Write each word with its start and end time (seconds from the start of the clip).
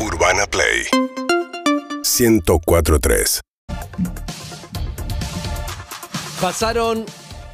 Urbana 0.00 0.46
Play 0.46 0.86
1043 2.04 3.40
Pasaron 6.40 7.04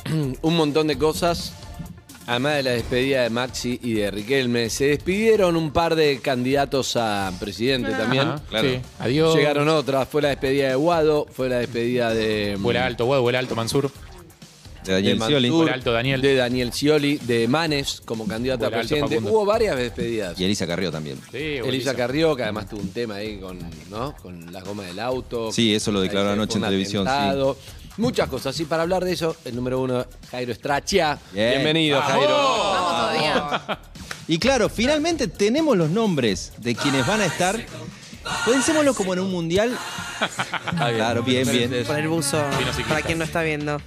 un 0.42 0.56
montón 0.56 0.86
de 0.86 0.98
cosas, 0.98 1.54
además 2.26 2.56
de 2.56 2.62
la 2.64 2.70
despedida 2.72 3.22
de 3.22 3.30
Maxi 3.30 3.80
y 3.82 3.94
de 3.94 4.10
Riquelme. 4.10 4.68
Se 4.68 4.88
despidieron 4.88 5.56
un 5.56 5.72
par 5.72 5.94
de 5.94 6.20
candidatos 6.20 6.96
a 6.96 7.32
presidente 7.40 7.92
también. 7.92 8.28
Ajá, 8.28 8.42
Sí. 8.60 8.80
Adiós. 8.98 9.34
Llegaron 9.34 9.68
otras, 9.68 10.06
fue 10.06 10.20
la 10.20 10.28
despedida 10.28 10.68
de 10.68 10.74
Guado, 10.74 11.26
fue 11.32 11.48
la 11.48 11.56
despedida 11.60 12.12
de... 12.12 12.56
Vuela 12.60 12.84
alto, 12.84 13.06
huevo, 13.06 13.22
vuela 13.22 13.38
alto, 13.38 13.54
Mansur. 13.54 13.90
De 14.84 14.92
Daniel 14.92 15.18
de 15.18 15.24
Scioli. 15.24 15.48
Mansur, 15.48 15.56
Vuela 15.56 15.74
alto, 15.74 15.92
Daniel. 15.92 16.20
De 16.20 16.34
Daniel 16.34 16.72
Scioli, 16.72 17.16
de 17.18 17.48
Manes 17.48 18.02
como 18.04 18.26
candidato 18.26 18.66
a 18.66 18.70
presidente. 18.70 19.16
Facundo. 19.16 19.30
Hubo 19.30 19.44
varias 19.44 19.76
despedidas. 19.76 20.38
Y 20.38 20.44
Elisa 20.44 20.66
Carrió 20.66 20.90
también. 20.90 21.18
Sí, 21.30 21.38
Elisa 21.38 21.68
Elisa. 21.68 21.94
Carrió, 21.94 22.36
que 22.36 22.42
además 22.42 22.68
tuvo 22.68 22.80
un 22.80 22.90
tema 22.90 23.16
ahí 23.16 23.38
con, 23.38 23.58
¿no? 23.90 24.14
con 24.16 24.52
la 24.52 24.60
goma 24.62 24.84
del 24.84 24.98
auto. 24.98 25.50
Sí, 25.52 25.74
eso 25.74 25.90
lo 25.92 26.00
declaró 26.00 26.30
anoche 26.30 26.58
en 26.58 26.64
televisión, 26.64 27.06
sí. 27.06 27.72
Muchas 27.96 28.28
cosas. 28.28 28.58
Y 28.58 28.64
para 28.64 28.82
hablar 28.82 29.04
de 29.04 29.12
eso, 29.12 29.36
el 29.44 29.54
número 29.54 29.80
uno, 29.80 30.04
Jairo 30.30 30.52
Strachia. 30.52 31.18
Bien. 31.32 31.50
Bienvenido, 31.50 32.00
Jairo. 32.02 32.28
Vamos 32.28 32.90
todavía. 32.90 33.80
Y 34.26 34.38
claro, 34.38 34.70
finalmente 34.70 35.28
tenemos 35.28 35.76
los 35.76 35.90
nombres 35.90 36.52
de 36.56 36.74
quienes 36.74 37.06
van 37.06 37.20
a 37.20 37.26
estar. 37.26 37.60
Pensémoslo 38.46 38.94
como 38.94 39.12
en 39.12 39.20
un 39.20 39.30
mundial. 39.30 39.76
Claro, 40.78 41.22
bien, 41.22 41.46
bien. 41.46 41.84
Por 41.86 41.98
el 41.98 42.08
buzo, 42.08 42.42
para 42.88 43.02
quien 43.02 43.18
no 43.18 43.24
está 43.24 43.42
viendo. 43.42 43.82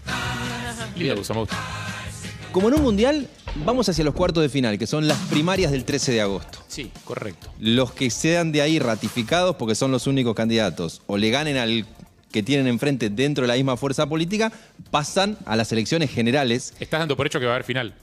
Como 2.51 2.69
en 2.69 2.75
un 2.75 2.81
mundial, 2.81 3.27
vamos 3.65 3.87
hacia 3.89 4.03
los 4.03 4.13
cuartos 4.13 4.41
de 4.41 4.49
final, 4.49 4.77
que 4.77 4.87
son 4.87 5.07
las 5.07 5.17
primarias 5.27 5.71
del 5.71 5.85
13 5.85 6.11
de 6.13 6.21
agosto. 6.21 6.59
Sí, 6.67 6.91
correcto. 7.03 7.49
Los 7.59 7.91
que 7.91 8.09
sean 8.09 8.51
de 8.51 8.61
ahí 8.61 8.79
ratificados 8.79 9.55
porque 9.57 9.75
son 9.75 9.91
los 9.91 10.07
únicos 10.07 10.35
candidatos 10.35 11.01
o 11.07 11.17
le 11.17 11.29
ganen 11.29 11.57
al 11.57 11.85
que 12.31 12.44
tienen 12.44 12.67
enfrente 12.67 13.09
dentro 13.09 13.44
de 13.44 13.47
la 13.47 13.55
misma 13.55 13.77
fuerza 13.77 14.07
política, 14.07 14.52
pasan 14.91 15.38
a 15.45 15.55
las 15.55 15.71
elecciones 15.71 16.11
generales. 16.11 16.73
Estás 16.79 16.99
dando 16.99 17.16
por 17.16 17.25
hecho 17.25 17.39
que 17.39 17.45
va 17.45 17.53
a 17.53 17.55
haber 17.55 17.66
final. 17.66 17.94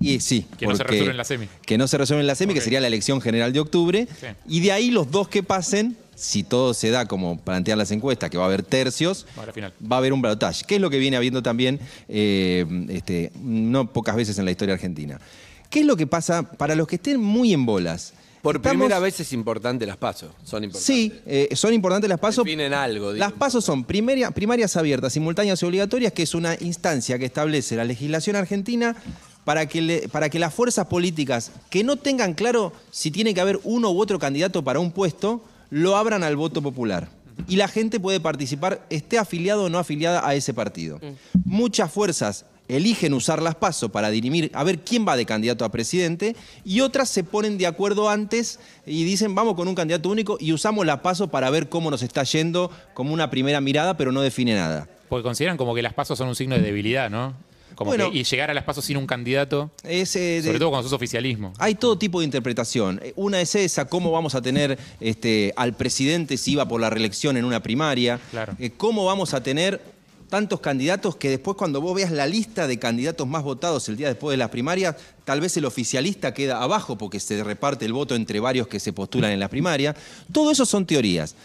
Y 0.00 0.20
sí, 0.20 0.46
Que 0.58 0.66
no 0.66 0.76
se 0.76 0.82
resuelve 0.82 1.12
en 1.12 1.16
la 1.16 1.24
semi. 1.24 1.48
Que 1.64 1.78
no 1.78 1.88
se 1.88 1.96
resuelve 1.96 2.20
en 2.20 2.26
la 2.26 2.34
semi, 2.34 2.52
que 2.52 2.60
sería 2.60 2.80
la 2.80 2.88
elección 2.88 3.20
general 3.20 3.52
de 3.52 3.60
octubre. 3.60 4.06
Sí. 4.20 4.26
Y 4.48 4.60
de 4.60 4.72
ahí 4.72 4.90
los 4.90 5.10
dos 5.10 5.28
que 5.28 5.42
pasen, 5.42 5.96
si 6.14 6.42
todo 6.42 6.74
se 6.74 6.90
da 6.90 7.06
como 7.06 7.38
plantean 7.38 7.78
las 7.78 7.90
encuestas, 7.90 8.30
que 8.30 8.36
va 8.38 8.44
a 8.44 8.46
haber 8.46 8.62
tercios, 8.62 9.26
Va 9.36 9.40
a 9.40 9.42
haber 9.44 9.54
final. 9.54 9.72
va 9.90 9.96
a 9.96 9.98
haber 9.98 10.12
un 10.12 10.22
balotaje, 10.22 10.64
que 10.66 10.76
es 10.76 10.80
lo 10.80 10.90
que 10.90 10.98
viene 10.98 11.16
habiendo 11.16 11.42
también 11.42 11.80
eh, 12.08 12.64
este, 12.90 13.32
no 13.40 13.92
pocas 13.92 14.16
veces 14.16 14.38
en 14.38 14.44
la 14.44 14.50
historia 14.50 14.74
argentina. 14.74 15.20
¿Qué 15.70 15.80
es 15.80 15.86
lo 15.86 15.96
que 15.96 16.06
pasa 16.06 16.42
para 16.44 16.74
los 16.74 16.86
que 16.86 16.96
estén 16.96 17.20
muy 17.20 17.52
en 17.52 17.66
bolas? 17.66 18.12
Por 18.42 18.56
Estamos- 18.56 18.76
primera 18.76 18.98
vez 19.00 19.18
es 19.20 19.32
importante 19.32 19.86
las 19.86 19.96
pasos. 19.96 20.30
Son 20.44 20.62
importantes. 20.62 20.84
Sí, 20.84 21.12
eh, 21.24 21.48
son 21.54 21.72
importantes 21.72 22.08
las 22.10 22.20
pasos. 22.20 22.44
Definen 22.44 22.74
algo. 22.74 23.12
digo. 23.14 23.18
Las 23.24 23.32
pasos 23.32 23.64
son 23.64 23.84
primeria- 23.84 24.30
primarias 24.32 24.76
abiertas, 24.76 25.14
simultáneas 25.14 25.62
y 25.62 25.66
obligatorias, 25.66 26.12
que 26.12 26.22
es 26.24 26.34
una 26.34 26.54
instancia 26.60 27.18
que 27.18 27.24
establece 27.24 27.74
la 27.74 27.84
legislación 27.84 28.36
argentina 28.36 28.94
para 29.46 29.66
que, 29.66 29.80
le- 29.80 30.08
para 30.10 30.28
que 30.28 30.38
las 30.38 30.52
fuerzas 30.52 30.86
políticas 30.88 31.52
que 31.70 31.82
no 31.84 31.96
tengan 31.96 32.34
claro 32.34 32.72
si 32.90 33.10
tiene 33.10 33.32
que 33.32 33.40
haber 33.40 33.60
uno 33.64 33.90
u 33.90 33.98
otro 34.00 34.18
candidato 34.18 34.62
para 34.62 34.78
un 34.78 34.92
puesto, 34.92 35.42
lo 35.74 35.96
abran 35.96 36.22
al 36.22 36.36
voto 36.36 36.62
popular. 36.62 37.08
Y 37.48 37.56
la 37.56 37.66
gente 37.66 37.98
puede 37.98 38.20
participar, 38.20 38.86
esté 38.90 39.18
afiliado 39.18 39.64
o 39.64 39.68
no 39.68 39.80
afiliada 39.80 40.26
a 40.26 40.36
ese 40.36 40.54
partido. 40.54 41.00
Muchas 41.44 41.90
fuerzas 41.90 42.46
eligen 42.68 43.12
usar 43.12 43.42
las 43.42 43.56
pasos 43.56 43.90
para 43.90 44.10
dirimir 44.10 44.52
a 44.54 44.62
ver 44.62 44.78
quién 44.78 45.04
va 45.06 45.16
de 45.16 45.26
candidato 45.26 45.64
a 45.64 45.72
presidente 45.72 46.36
y 46.64 46.80
otras 46.80 47.08
se 47.08 47.24
ponen 47.24 47.58
de 47.58 47.66
acuerdo 47.66 48.08
antes 48.08 48.60
y 48.86 49.02
dicen 49.02 49.34
vamos 49.34 49.56
con 49.56 49.66
un 49.66 49.74
candidato 49.74 50.08
único 50.08 50.38
y 50.40 50.52
usamos 50.52 50.86
la 50.86 51.02
paso 51.02 51.28
para 51.28 51.50
ver 51.50 51.68
cómo 51.68 51.90
nos 51.90 52.02
está 52.02 52.22
yendo 52.22 52.70
como 52.94 53.12
una 53.12 53.28
primera 53.28 53.60
mirada 53.60 53.96
pero 53.96 54.12
no 54.12 54.22
define 54.22 54.54
nada. 54.54 54.88
Porque 55.08 55.24
consideran 55.24 55.56
como 55.56 55.74
que 55.74 55.82
las 55.82 55.92
pasos 55.92 56.16
son 56.16 56.28
un 56.28 56.36
signo 56.36 56.54
de 56.54 56.62
debilidad, 56.62 57.10
¿no? 57.10 57.34
Como 57.74 57.90
Bueno. 57.90 58.10
que, 58.10 58.18
y 58.18 58.24
llegar 58.24 58.50
a 58.50 58.54
las 58.54 58.64
pasos 58.64 58.84
sin 58.84 58.96
un 58.96 59.06
candidato, 59.06 59.70
Es, 59.82 60.14
eh, 60.16 60.20
de- 60.40 60.42
sobre 60.44 60.58
todo 60.58 60.70
cuando 60.70 60.88
sos 60.88 60.94
oficialismo. 60.96 61.52
Hay 61.58 61.74
todo 61.74 61.98
tipo 61.98 62.20
de 62.20 62.24
interpretación. 62.26 63.00
Eh, 63.02 63.12
Una 63.16 63.40
es 63.40 63.54
esa, 63.54 63.86
cómo 63.86 64.10
vamos 64.12 64.34
a 64.34 64.42
tener 64.42 64.78
este, 65.00 65.52
al 65.56 65.74
presidente 65.74 66.36
si 66.36 66.52
iba 66.52 66.66
por 66.68 66.80
la 66.80 66.90
reelección 66.90 67.36
en 67.36 67.44
una 67.44 67.62
primaria. 67.62 68.20
Claro. 68.30 68.54
Eh, 68.58 68.70
cómo 68.76 69.04
vamos 69.04 69.34
a 69.34 69.42
tener 69.42 69.80
tantos 70.30 70.58
candidatos 70.60 71.14
que 71.14 71.28
después 71.30 71.56
cuando 71.56 71.80
vos 71.80 71.94
veas 71.94 72.10
la 72.10 72.26
lista 72.26 72.66
de 72.66 72.78
candidatos 72.78 73.26
más 73.28 73.44
votados 73.44 73.88
el 73.88 73.96
día 73.96 74.08
después 74.08 74.32
de 74.32 74.36
las 74.38 74.50
primarias, 74.50 74.96
tal 75.24 75.40
vez 75.40 75.56
el 75.56 75.64
oficialista 75.64 76.34
queda 76.34 76.60
abajo 76.60 76.98
porque 76.98 77.20
se 77.20 77.44
reparte 77.44 77.84
el 77.84 77.92
voto 77.92 78.16
entre 78.16 78.40
varios 78.40 78.66
que 78.66 78.80
se 78.80 78.92
postulan 78.92 79.30
en 79.30 79.38
la 79.38 79.48
primaria. 79.48 79.94
Todo 80.32 80.50
eso 80.50 80.66
son 80.66 80.86
teorías. 80.86 81.36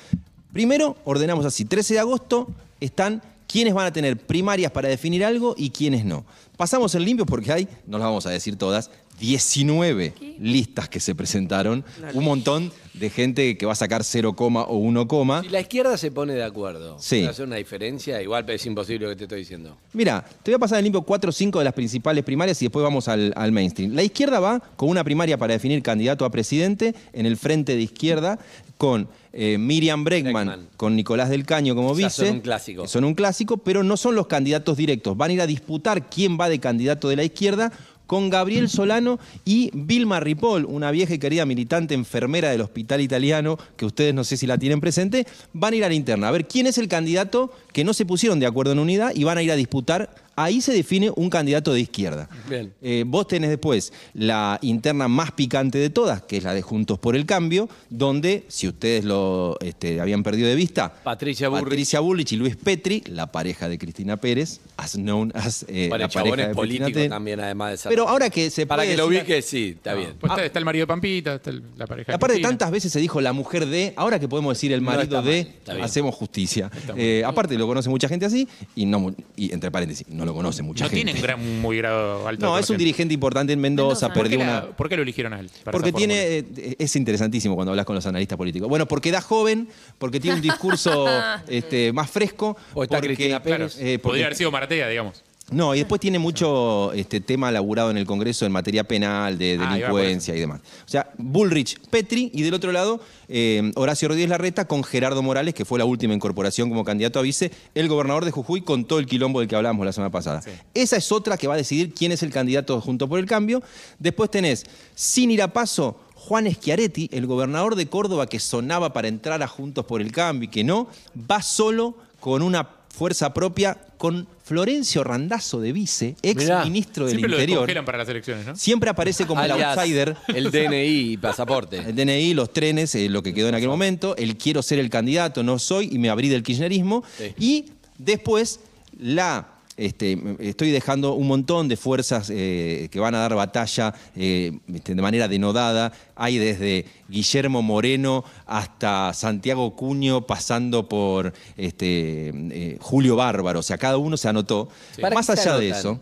Primero, 0.54 0.98
ordenamos 1.06 1.46
así, 1.46 1.66
13 1.66 1.96
de 1.96 2.00
agosto 2.00 2.48
están 2.80 3.22
quiénes 3.52 3.74
van 3.74 3.88
a 3.88 3.92
tener 3.92 4.16
primarias 4.18 4.72
para 4.72 4.88
definir 4.88 5.26
algo 5.26 5.56
y 5.58 5.72
quiénes 5.72 6.06
no. 6.06 6.24
Pasamos 6.56 6.94
en 6.96 7.04
limpio 7.04 7.26
porque 7.26 7.52
hay, 7.52 7.68
no 7.88 7.98
las 7.98 8.06
vamos 8.06 8.26
a 8.26 8.30
decir 8.30 8.56
todas, 8.58 8.92
19 9.20 10.14
listas 10.40 10.88
que 10.88 11.00
se 11.00 11.14
presentaron, 11.16 11.84
un 12.14 12.24
montón 12.24 12.72
de 12.94 13.10
gente 13.10 13.58
que 13.58 13.66
va 13.66 13.74
a 13.74 13.76
sacar 13.76 14.04
0, 14.04 14.36
o 14.38 14.78
1, 14.78 15.08
coma. 15.08 15.42
Si 15.42 15.50
la 15.50 15.60
izquierda 15.60 15.98
se 15.98 16.12
pone 16.12 16.34
de 16.34 16.44
acuerdo, 16.44 16.98
Sí. 17.00 17.18
¿puede 17.18 17.30
hacer 17.30 17.46
una 17.48 17.56
diferencia? 17.58 18.22
Igual 18.22 18.50
es 18.50 18.66
imposible 18.66 19.06
lo 19.06 19.10
que 19.12 19.16
te 19.18 19.24
estoy 19.26 19.40
diciendo. 19.40 19.78
Mira, 19.94 20.24
te 20.44 20.52
voy 20.52 20.56
a 20.56 20.60
pasar 20.60 20.78
en 20.80 20.86
limpio 20.86 21.02
4 21.02 21.30
o 21.30 21.34
5 21.34 21.60
de 21.60 21.66
las 21.66 21.74
principales 21.74 22.24
primarias 22.24 22.62
y 22.62 22.66
después 22.66 22.84
vamos 22.84 23.08
al, 23.08 23.34
al 23.36 23.52
mainstream. 23.52 23.94
La 23.94 24.04
izquierda 24.04 24.40
va 24.40 24.60
con 24.76 24.90
una 24.90 25.04
primaria 25.04 25.38
para 25.38 25.54
definir 25.54 25.82
candidato 25.82 26.24
a 26.26 26.32
presidente 26.32 26.94
en 27.14 27.26
el 27.26 27.36
frente 27.38 27.76
de 27.76 27.82
izquierda 27.82 28.40
con 28.78 29.10
eh, 29.34 29.58
Miriam 29.58 30.04
Bregman, 30.04 30.34
Bregman. 30.34 30.68
con 30.78 30.96
Nicolás 30.96 31.30
del 31.30 31.46
Caño 31.46 31.76
como 31.76 31.92
O 31.92 31.96
sea, 31.96 32.08
vice. 32.08 32.26
son 32.26 32.36
un 32.36 32.42
clásico. 32.42 32.88
Son 32.88 33.04
un 33.04 33.14
clásico, 33.14 33.58
pero 33.58 33.84
no 33.84 33.98
son 33.98 34.16
los 34.16 34.28
candidatos 34.28 34.78
directos. 34.78 35.16
Van 35.16 35.32
a 35.32 35.34
ir 35.34 35.42
a 35.42 35.48
disputar 35.48 36.10
quién 36.10 36.38
va 36.40 36.50
de 36.50 36.60
candidato 36.60 37.10
de 37.10 37.16
la 37.16 37.24
izquierda 37.24 37.72
con 38.08 38.32
Gabriel 38.32 38.70
Solano 38.70 39.20
y 39.46 39.70
Vilma 39.72 40.20
Ripoll, 40.20 40.66
una 40.66 40.90
vieja 40.90 41.14
y 41.14 41.20
querida 41.20 41.46
militante 41.46 41.94
enfermera 41.94 42.50
del 42.50 42.62
hospital 42.62 43.02
italiano, 43.02 43.60
que 43.78 43.86
ustedes 43.86 44.16
no 44.16 44.24
sé 44.24 44.36
si 44.36 44.48
la 44.48 44.58
tienen 44.58 44.82
presente, 44.82 45.28
van 45.54 45.74
a 45.74 45.76
ir 45.76 45.84
a 45.84 45.90
la 45.90 45.94
interna 45.94 46.28
a 46.28 46.32
ver 46.32 46.48
quién 46.48 46.66
es 46.66 46.80
el 46.80 46.88
candidato 46.88 47.52
que 47.74 47.84
no 47.84 47.94
se 47.94 48.06
pusieron 48.06 48.40
de 48.40 48.46
acuerdo 48.46 48.72
en 48.74 48.80
unidad 48.80 49.12
y 49.16 49.24
van 49.24 49.38
a 49.38 49.44
ir 49.44 49.52
a 49.52 49.56
disputar. 49.56 50.10
Ahí 50.36 50.62
se 50.62 50.72
define 50.72 51.12
un 51.18 51.30
candidato 51.30 51.74
de 51.74 51.82
izquierda. 51.82 52.30
Bien. 52.50 52.72
Eh, 52.82 53.04
vos 53.06 53.28
tenés 53.28 53.50
después 53.50 53.92
la 54.14 54.58
interna 54.62 55.10
más 55.10 55.34
picante 55.34 55.78
de 55.80 55.90
todas, 55.90 56.22
que 56.22 56.38
es 56.38 56.44
la 56.46 56.54
de 56.54 56.62
Juntos 56.62 56.98
por 56.98 57.18
el 57.18 57.26
Cambio, 57.26 57.68
donde, 57.90 58.46
si 58.48 58.66
ustedes 58.70 59.04
lo 59.04 59.58
este, 59.60 60.00
habían 60.00 60.24
perdido 60.24 60.48
de 60.48 60.56
vista, 60.56 60.94
Patricia 61.04 61.50
Bullrich. 61.50 61.66
Patricia 61.66 62.00
Bullrich 62.00 62.32
y 62.32 62.36
Luis 62.38 62.56
Petri, 62.56 63.04
la 63.08 63.28
pareja 63.34 63.68
de 63.68 63.78
Cristina 63.78 64.16
Pérez, 64.16 64.62
as 64.78 64.94
known 64.94 65.34
as 65.36 65.66
eh, 65.68 65.88
Bueno, 65.90 66.04
la 66.06 66.10
pareja 66.10 66.42
es 66.44 66.48
de 66.48 66.56
político 66.56 66.86
Cristina 66.86 67.10
también, 67.16 67.40
además 67.42 67.72
de 67.72 67.78
ser. 67.78 67.90
Pero 67.90 68.08
ahora 68.08 68.30
que 68.30 68.50
se 68.50 68.66
Para 68.66 68.84
puede 68.84 68.92
que 68.92 68.98
lo 68.98 69.10
decir- 69.10 69.20
ubique, 69.24 69.42
sí, 69.42 69.74
está 69.76 69.94
bien. 69.94 70.14
Pues 70.22 70.32
está, 70.32 70.46
está 70.46 70.60
el 70.60 70.64
marido 70.66 70.84
de 70.84 70.88
Pampita, 70.88 71.36
está 71.36 71.50
el- 71.50 71.64
la 71.76 71.86
pareja 71.86 72.14
de 72.14 72.16
Aparte, 72.16 72.36
Cristina. 72.36 72.50
tantas 72.52 72.72
veces 72.72 72.94
se 72.94 73.02
dijo 73.02 73.20
la 73.20 73.34
mujer 73.34 73.66
de, 73.66 73.92
ahora 73.98 74.18
que 74.22 74.30
podemos 74.30 74.54
decir 74.56 74.72
el 74.72 74.80
marido 74.80 75.22
de, 75.22 75.52
hacemos 75.82 76.16
justicia. 76.16 76.72
Eh, 76.96 77.24
aparte, 77.26 77.58
lo 77.60 77.68
conoce 77.68 77.90
mucha 77.90 78.08
gente 78.10 78.26
así, 78.26 78.48
y, 78.76 78.86
no, 78.86 79.00
mu- 79.00 79.14
y 79.36 79.54
entre 79.54 79.70
paréntesis, 79.72 80.08
no 80.10 80.26
lo 80.26 80.34
conoce 80.34 80.64
mucha 80.64 80.86
No 80.86 80.90
gente. 80.90 81.04
tiene 81.06 81.20
un 81.20 81.22
gran, 81.24 81.62
muy 81.62 81.78
grado 81.78 82.28
alto. 82.28 82.46
No, 82.46 82.58
es 82.58 82.70
un 82.70 82.78
dirigente 82.78 83.14
importante 83.14 83.54
en 83.54 83.60
Mendoza, 83.60 84.08
Mendoza. 84.08 84.08
¿Por 84.08 84.24
qué, 84.24 84.30
perdió 84.38 84.46
la- 84.46 84.64
una... 84.66 84.76
por 84.76 84.90
qué 84.90 84.96
lo 84.96 85.04
eligieron 85.04 85.34
a 85.34 85.40
él? 85.40 85.50
Porque 85.72 85.92
tiene, 85.92 86.38
eh, 86.40 86.76
es 86.80 86.96
interesantísimo 86.96 87.56
cuando 87.56 87.72
hablas 87.72 87.86
con 87.86 87.96
los 87.96 88.06
analistas 88.06 88.38
políticos. 88.38 88.68
Bueno, 88.70 88.88
porque 88.88 89.12
da 89.12 89.22
joven, 89.22 89.68
porque 89.98 90.20
tiene 90.20 90.38
un 90.38 90.42
discurso 90.42 91.06
este, 91.48 91.94
más 91.94 92.10
fresco. 92.10 92.58
O 92.74 92.84
está 92.84 92.96
porque, 92.98 93.08
Cristina 93.16 93.44
Pérez. 93.44 93.76
eh, 93.78 94.00
porque- 94.00 94.00
Podría 94.00 94.26
haber 94.26 94.38
sido 94.38 94.52
Maratea, 94.52 94.88
digamos. 94.88 95.24
No, 95.52 95.74
y 95.74 95.80
después 95.80 96.00
tiene 96.00 96.20
mucho 96.20 96.94
este, 96.94 97.22
tema 97.22 97.52
laburado 97.52 97.90
en 97.90 97.98
el 97.98 98.06
Congreso 98.06 98.46
en 98.46 98.52
materia 98.52 98.84
penal, 98.84 99.38
de 99.38 99.58
Ah, 99.60 99.74
delincuencia 99.74 100.36
y 100.36 100.40
demás. 100.40 100.62
O 100.86 100.90
sea, 100.90 101.12
Bullrich, 101.18 101.80
Petri 101.90 102.30
y 102.34 102.44
del 102.44 102.54
otro 102.54 102.72
lado 102.72 103.02
eh, 103.28 103.72
Horacio 103.76 104.08
Rodríguez 104.08 104.30
Larreta 104.30 104.66
con 104.66 104.84
Gerardo 104.84 105.22
Morales, 105.22 105.54
que 105.54 105.66
fue 105.66 105.80
la 105.80 105.86
última 105.86 106.14
incorporación 106.14 106.70
como 106.70 106.84
candidato 106.84 107.20
a 107.20 107.22
vice, 107.22 107.52
el 107.74 107.88
gobernador 107.88 108.26
de 108.26 108.32
Jujuy 108.32 108.62
con 108.62 108.86
todo 108.86 109.00
el 109.00 109.06
quilombo 109.06 109.40
del 109.40 109.50
que 109.50 109.56
hablábamos 109.56 109.86
la 109.86 109.94
semana 109.94 110.12
pasada. 110.12 110.42
Esa 110.74 110.98
es 110.98 111.12
otra 111.12 111.38
que 111.38 111.48
va 111.48 111.56
a 111.56 111.58
decidir 111.58 111.94
quién 111.94 112.12
es 112.12 112.24
el 112.24 112.32
candidato 112.32 112.80
junto 112.82 113.08
por 113.08 113.20
el 113.20 113.26
cambio. 113.26 113.64
Después 113.98 114.30
tenés, 114.30 114.66
sin 114.94 115.32
ir 115.32 115.42
a 115.42 115.52
paso, 115.52 116.00
Juan 116.16 116.52
Schiaretti, 116.52 117.10
el 117.12 117.26
gobernador 117.28 117.76
de 117.76 117.88
Córdoba 117.88 118.28
que 118.28 118.40
sonaba 118.40 118.94
para 118.94 119.08
entrar 119.08 119.42
a 119.42 119.48
Juntos 119.48 119.86
por 119.86 120.02
el 120.02 120.12
Cambio 120.12 120.48
y 120.48 120.52
que 120.52 120.64
no, 120.64 120.90
va 121.30 121.42
solo 121.42 121.96
con 122.20 122.42
una 122.42 122.70
fuerza 122.90 123.34
propia 123.34 123.78
con 123.98 124.28
Florencio 124.50 125.04
Randazzo 125.04 125.62
de 125.62 125.72
vice, 125.72 126.16
ex 126.24 126.44
Mirá, 126.44 126.64
ministro 126.64 127.06
del 127.06 127.12
Siempre 127.12 127.30
lo 127.30 127.36
Interior. 127.36 127.60
descongelan 127.60 127.86
para 127.86 128.00
las 128.00 128.10
elecciones, 128.10 128.48
¿no? 128.48 128.56
Siempre 128.56 128.90
aparece 128.90 129.28
como 129.28 129.44
el 129.44 129.52
Alias, 129.52 129.78
outsider. 129.78 130.18
El 130.28 130.50
DNI 130.50 131.12
y 131.12 131.18
pasaporte. 131.18 131.78
El 131.88 131.96
DNI, 131.96 132.34
los 132.34 132.52
trenes, 132.52 132.96
eh, 132.96 133.10
lo 133.10 133.22
que 133.22 133.32
quedó 133.32 133.48
en 133.48 133.54
aquel 133.54 133.68
momento. 133.68 134.16
El 134.18 134.38
quiero 134.38 134.64
ser 134.64 134.80
el 134.80 134.90
candidato, 134.90 135.44
no 135.44 135.60
soy, 135.60 135.90
y 135.92 136.00
me 136.00 136.10
abrí 136.10 136.30
del 136.30 136.42
kirchnerismo. 136.42 137.04
Sí. 137.16 137.36
Y 137.38 137.66
después 138.00 138.62
la 138.98 139.59
este, 139.80 140.18
estoy 140.40 140.72
dejando 140.72 141.14
un 141.14 141.28
montón 141.28 141.70
de 141.70 141.78
fuerzas 141.78 142.30
eh, 142.30 142.90
que 142.92 143.00
van 143.00 143.16
a 143.16 143.20
dar 143.20 143.34
batalla 143.34 143.94
eh, 144.16 144.52
este, 144.74 144.94
de 144.94 145.02
manera 145.02 145.28
denodada. 145.30 145.94
Hay 146.16 146.38
desde 146.38 146.86
Guillermo 147.08 147.62
Moreno 147.62 148.26
hasta 148.46 149.14
Santiago 149.14 149.76
Cuño, 149.78 150.28
pasando 150.28 150.90
por 150.90 151.34
este, 151.56 152.34
eh, 152.36 152.78
Julio 152.82 153.16
Bárbaro. 153.16 153.60
O 153.60 153.64
sea, 153.64 153.78
cada 153.78 153.98
uno 153.98 154.18
se 154.18 154.28
anotó. 154.28 154.68
¿Para 155.00 155.16
Más 155.16 155.30
allá 155.30 155.58
de 155.58 155.70
eso. 155.70 156.00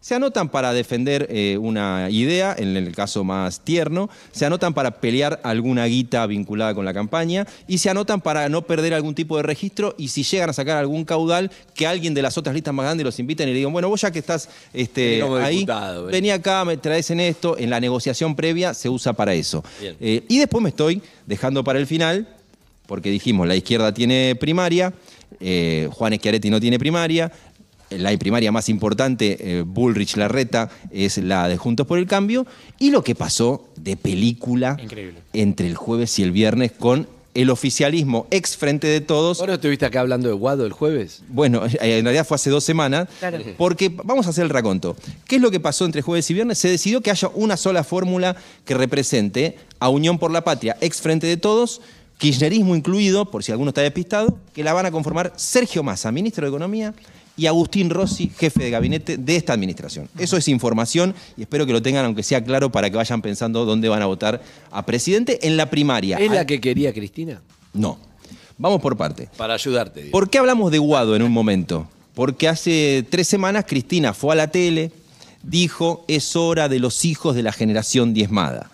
Se 0.00 0.14
anotan 0.14 0.48
para 0.48 0.72
defender 0.72 1.26
eh, 1.28 1.58
una 1.58 2.08
idea, 2.10 2.54
en 2.56 2.74
el 2.74 2.94
caso 2.94 3.22
más 3.22 3.60
tierno, 3.60 4.08
se 4.32 4.46
anotan 4.46 4.72
para 4.72 4.92
pelear 4.92 5.40
alguna 5.42 5.84
guita 5.84 6.26
vinculada 6.26 6.74
con 6.74 6.86
la 6.86 6.94
campaña 6.94 7.46
y 7.68 7.78
se 7.78 7.90
anotan 7.90 8.22
para 8.22 8.48
no 8.48 8.62
perder 8.62 8.94
algún 8.94 9.14
tipo 9.14 9.36
de 9.36 9.42
registro 9.42 9.94
y 9.98 10.08
si 10.08 10.22
llegan 10.22 10.48
a 10.48 10.52
sacar 10.54 10.78
algún 10.78 11.04
caudal, 11.04 11.50
que 11.74 11.86
alguien 11.86 12.14
de 12.14 12.22
las 12.22 12.38
otras 12.38 12.54
listas 12.54 12.72
más 12.72 12.84
grandes 12.84 13.04
los 13.04 13.18
inviten 13.18 13.48
y 13.48 13.52
le 13.52 13.58
digan, 13.58 13.72
bueno, 13.72 13.90
vos 13.90 14.00
ya 14.00 14.10
que 14.10 14.20
estás 14.20 14.48
este, 14.72 15.22
ahí, 15.22 15.58
diputado, 15.58 16.06
vení. 16.06 16.30
acá, 16.30 16.64
me 16.64 16.78
traes 16.78 17.10
en 17.10 17.20
esto, 17.20 17.58
en 17.58 17.68
la 17.68 17.78
negociación 17.78 18.34
previa 18.34 18.72
se 18.72 18.88
usa 18.88 19.12
para 19.12 19.34
eso. 19.34 19.62
Eh, 19.82 20.24
y 20.28 20.38
después 20.38 20.62
me 20.62 20.70
estoy 20.70 21.02
dejando 21.26 21.62
para 21.62 21.78
el 21.78 21.86
final, 21.86 22.26
porque 22.86 23.10
dijimos, 23.10 23.46
la 23.46 23.54
izquierda 23.54 23.92
tiene 23.92 24.34
primaria, 24.34 24.94
eh, 25.38 25.88
Juan 25.92 26.14
Schiaretti 26.14 26.50
no 26.50 26.58
tiene 26.58 26.78
primaria, 26.78 27.30
la 27.90 28.16
primaria 28.18 28.52
más 28.52 28.68
importante, 28.68 29.36
eh, 29.40 29.62
Bullrich 29.62 30.16
Larreta, 30.16 30.70
es 30.90 31.18
la 31.18 31.48
de 31.48 31.56
Juntos 31.56 31.86
por 31.86 31.98
el 31.98 32.06
Cambio, 32.06 32.46
y 32.78 32.90
lo 32.90 33.02
que 33.04 33.14
pasó 33.14 33.68
de 33.76 33.96
película 33.96 34.76
Increíble. 34.82 35.20
entre 35.32 35.66
el 35.66 35.76
jueves 35.76 36.18
y 36.18 36.22
el 36.22 36.32
viernes 36.32 36.72
con 36.72 37.06
el 37.34 37.50
oficialismo 37.50 38.26
ex 38.30 38.56
frente 38.56 38.86
de 38.86 39.00
todos. 39.00 39.38
¿Vos 39.38 39.46
no 39.46 39.54
estuviste 39.54 39.86
acá 39.86 40.00
hablando 40.00 40.28
de 40.28 40.34
Guado 40.34 40.66
el 40.66 40.72
jueves? 40.72 41.22
Bueno, 41.28 41.62
en 41.80 42.04
realidad 42.04 42.26
fue 42.26 42.34
hace 42.34 42.50
dos 42.50 42.64
semanas, 42.64 43.08
porque 43.56 43.88
vamos 43.88 44.26
a 44.26 44.30
hacer 44.30 44.44
el 44.44 44.50
raconto. 44.50 44.96
¿Qué 45.26 45.36
es 45.36 45.42
lo 45.42 45.50
que 45.50 45.60
pasó 45.60 45.84
entre 45.84 46.02
jueves 46.02 46.28
y 46.30 46.34
viernes? 46.34 46.58
Se 46.58 46.68
decidió 46.68 47.00
que 47.00 47.10
haya 47.10 47.28
una 47.34 47.56
sola 47.56 47.84
fórmula 47.84 48.36
que 48.64 48.74
represente 48.74 49.56
a 49.78 49.88
Unión 49.88 50.18
por 50.18 50.30
la 50.30 50.42
Patria, 50.42 50.76
ex 50.80 51.00
frente 51.00 51.26
de 51.26 51.36
todos, 51.36 51.80
kirchnerismo 52.18 52.74
incluido, 52.74 53.30
por 53.30 53.44
si 53.44 53.52
alguno 53.52 53.70
está 53.70 53.80
despistado, 53.80 54.38
que 54.52 54.64
la 54.64 54.72
van 54.72 54.86
a 54.86 54.90
conformar 54.90 55.32
Sergio 55.36 55.82
Massa, 55.82 56.12
ministro 56.12 56.44
de 56.44 56.50
Economía, 56.50 56.94
y 57.40 57.46
Agustín 57.46 57.88
Rossi, 57.88 58.30
jefe 58.36 58.64
de 58.64 58.70
gabinete 58.70 59.16
de 59.16 59.36
esta 59.36 59.54
administración. 59.54 60.10
Eso 60.18 60.36
es 60.36 60.46
información 60.48 61.14
y 61.38 61.40
espero 61.40 61.64
que 61.64 61.72
lo 61.72 61.80
tengan, 61.80 62.04
aunque 62.04 62.22
sea 62.22 62.44
claro, 62.44 62.70
para 62.70 62.90
que 62.90 62.96
vayan 62.96 63.22
pensando 63.22 63.64
dónde 63.64 63.88
van 63.88 64.02
a 64.02 64.06
votar 64.06 64.42
a 64.70 64.84
presidente 64.84 65.46
en 65.46 65.56
la 65.56 65.70
primaria. 65.70 66.18
¿Es 66.18 66.30
la 66.30 66.44
que 66.44 66.60
quería 66.60 66.92
Cristina? 66.92 67.40
No. 67.72 67.98
Vamos 68.58 68.82
por 68.82 68.94
parte. 68.94 69.30
Para 69.38 69.54
ayudarte. 69.54 70.02
digo. 70.02 70.12
¿Por 70.12 70.28
qué 70.28 70.36
hablamos 70.36 70.70
de 70.70 70.80
Guado 70.80 71.16
en 71.16 71.22
un 71.22 71.32
momento? 71.32 71.88
Porque 72.12 72.46
hace 72.46 73.06
tres 73.08 73.26
semanas 73.26 73.64
Cristina 73.66 74.12
fue 74.12 74.34
a 74.34 74.36
la 74.36 74.50
tele, 74.50 74.92
dijo, 75.42 76.04
es 76.08 76.36
hora 76.36 76.68
de 76.68 76.78
los 76.78 77.06
hijos 77.06 77.34
de 77.34 77.42
la 77.42 77.52
generación 77.52 78.12
diezmada. 78.12 78.70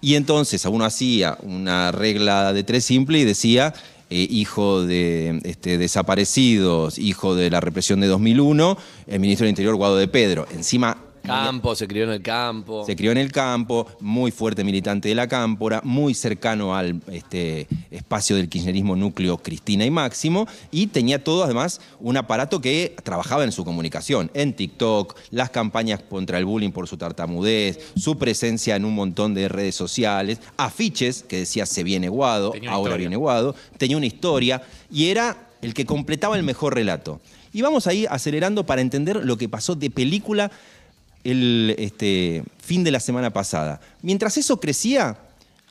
Y 0.00 0.14
entonces 0.14 0.64
uno 0.64 0.86
hacía 0.86 1.36
una 1.42 1.92
regla 1.92 2.54
de 2.54 2.62
tres 2.62 2.86
simple 2.86 3.18
y 3.18 3.24
decía, 3.24 3.74
eh, 4.10 4.26
hijo 4.30 4.84
de 4.84 5.40
este, 5.44 5.78
desaparecidos, 5.78 6.98
hijo 6.98 7.34
de 7.34 7.50
la 7.50 7.60
represión 7.60 8.00
de 8.00 8.06
2001, 8.06 8.78
el 9.06 9.20
ministro 9.20 9.44
del 9.44 9.50
Interior 9.50 9.76
Guado 9.76 9.96
de 9.96 10.08
Pedro. 10.08 10.46
Encima 10.54 10.96
Campo, 11.22 11.74
se 11.74 11.86
crió 11.86 12.04
en 12.04 12.10
el 12.10 12.22
campo. 12.22 12.84
se 12.84 12.96
crió 12.96 13.12
en 13.12 13.18
el 13.18 13.32
campo, 13.32 13.86
muy 14.00 14.30
fuerte 14.30 14.64
militante 14.64 15.08
de 15.08 15.14
la 15.14 15.28
cámpora, 15.28 15.80
muy 15.84 16.14
cercano 16.14 16.74
al 16.74 17.00
este, 17.10 17.66
espacio 17.90 18.36
del 18.36 18.48
kirchnerismo 18.48 18.96
núcleo 18.96 19.38
Cristina 19.38 19.84
y 19.84 19.90
Máximo, 19.90 20.46
y 20.70 20.88
tenía 20.88 21.22
todo 21.22 21.44
además 21.44 21.80
un 22.00 22.16
aparato 22.16 22.60
que 22.60 22.96
trabajaba 23.02 23.44
en 23.44 23.52
su 23.52 23.64
comunicación, 23.64 24.30
en 24.34 24.54
TikTok, 24.54 25.16
las 25.30 25.50
campañas 25.50 26.00
contra 26.08 26.38
el 26.38 26.44
bullying 26.44 26.70
por 26.70 26.88
su 26.88 26.96
tartamudez, 26.96 27.78
su 27.96 28.18
presencia 28.18 28.76
en 28.76 28.84
un 28.84 28.94
montón 28.94 29.34
de 29.34 29.48
redes 29.48 29.74
sociales, 29.74 30.40
afiches 30.56 31.22
que 31.22 31.38
decía 31.38 31.66
se 31.66 31.82
viene 31.84 32.08
Guado, 32.08 32.52
ahora 32.52 32.62
historia. 32.62 32.96
viene 32.96 33.16
Guado, 33.16 33.54
tenía 33.76 33.96
una 33.96 34.06
historia 34.06 34.62
y 34.90 35.08
era 35.08 35.48
el 35.62 35.74
que 35.74 35.86
completaba 35.86 36.36
el 36.36 36.42
mejor 36.42 36.74
relato. 36.74 37.20
Y 37.52 37.62
vamos 37.62 37.86
ahí 37.86 38.06
acelerando 38.08 38.66
para 38.66 38.82
entender 38.82 39.24
lo 39.24 39.36
que 39.36 39.48
pasó 39.48 39.74
de 39.74 39.90
película 39.90 40.50
el 41.32 41.74
este, 41.78 42.42
fin 42.58 42.84
de 42.84 42.90
la 42.90 43.00
semana 43.00 43.30
pasada. 43.30 43.80
Mientras 44.02 44.36
eso 44.36 44.58
crecía, 44.60 45.18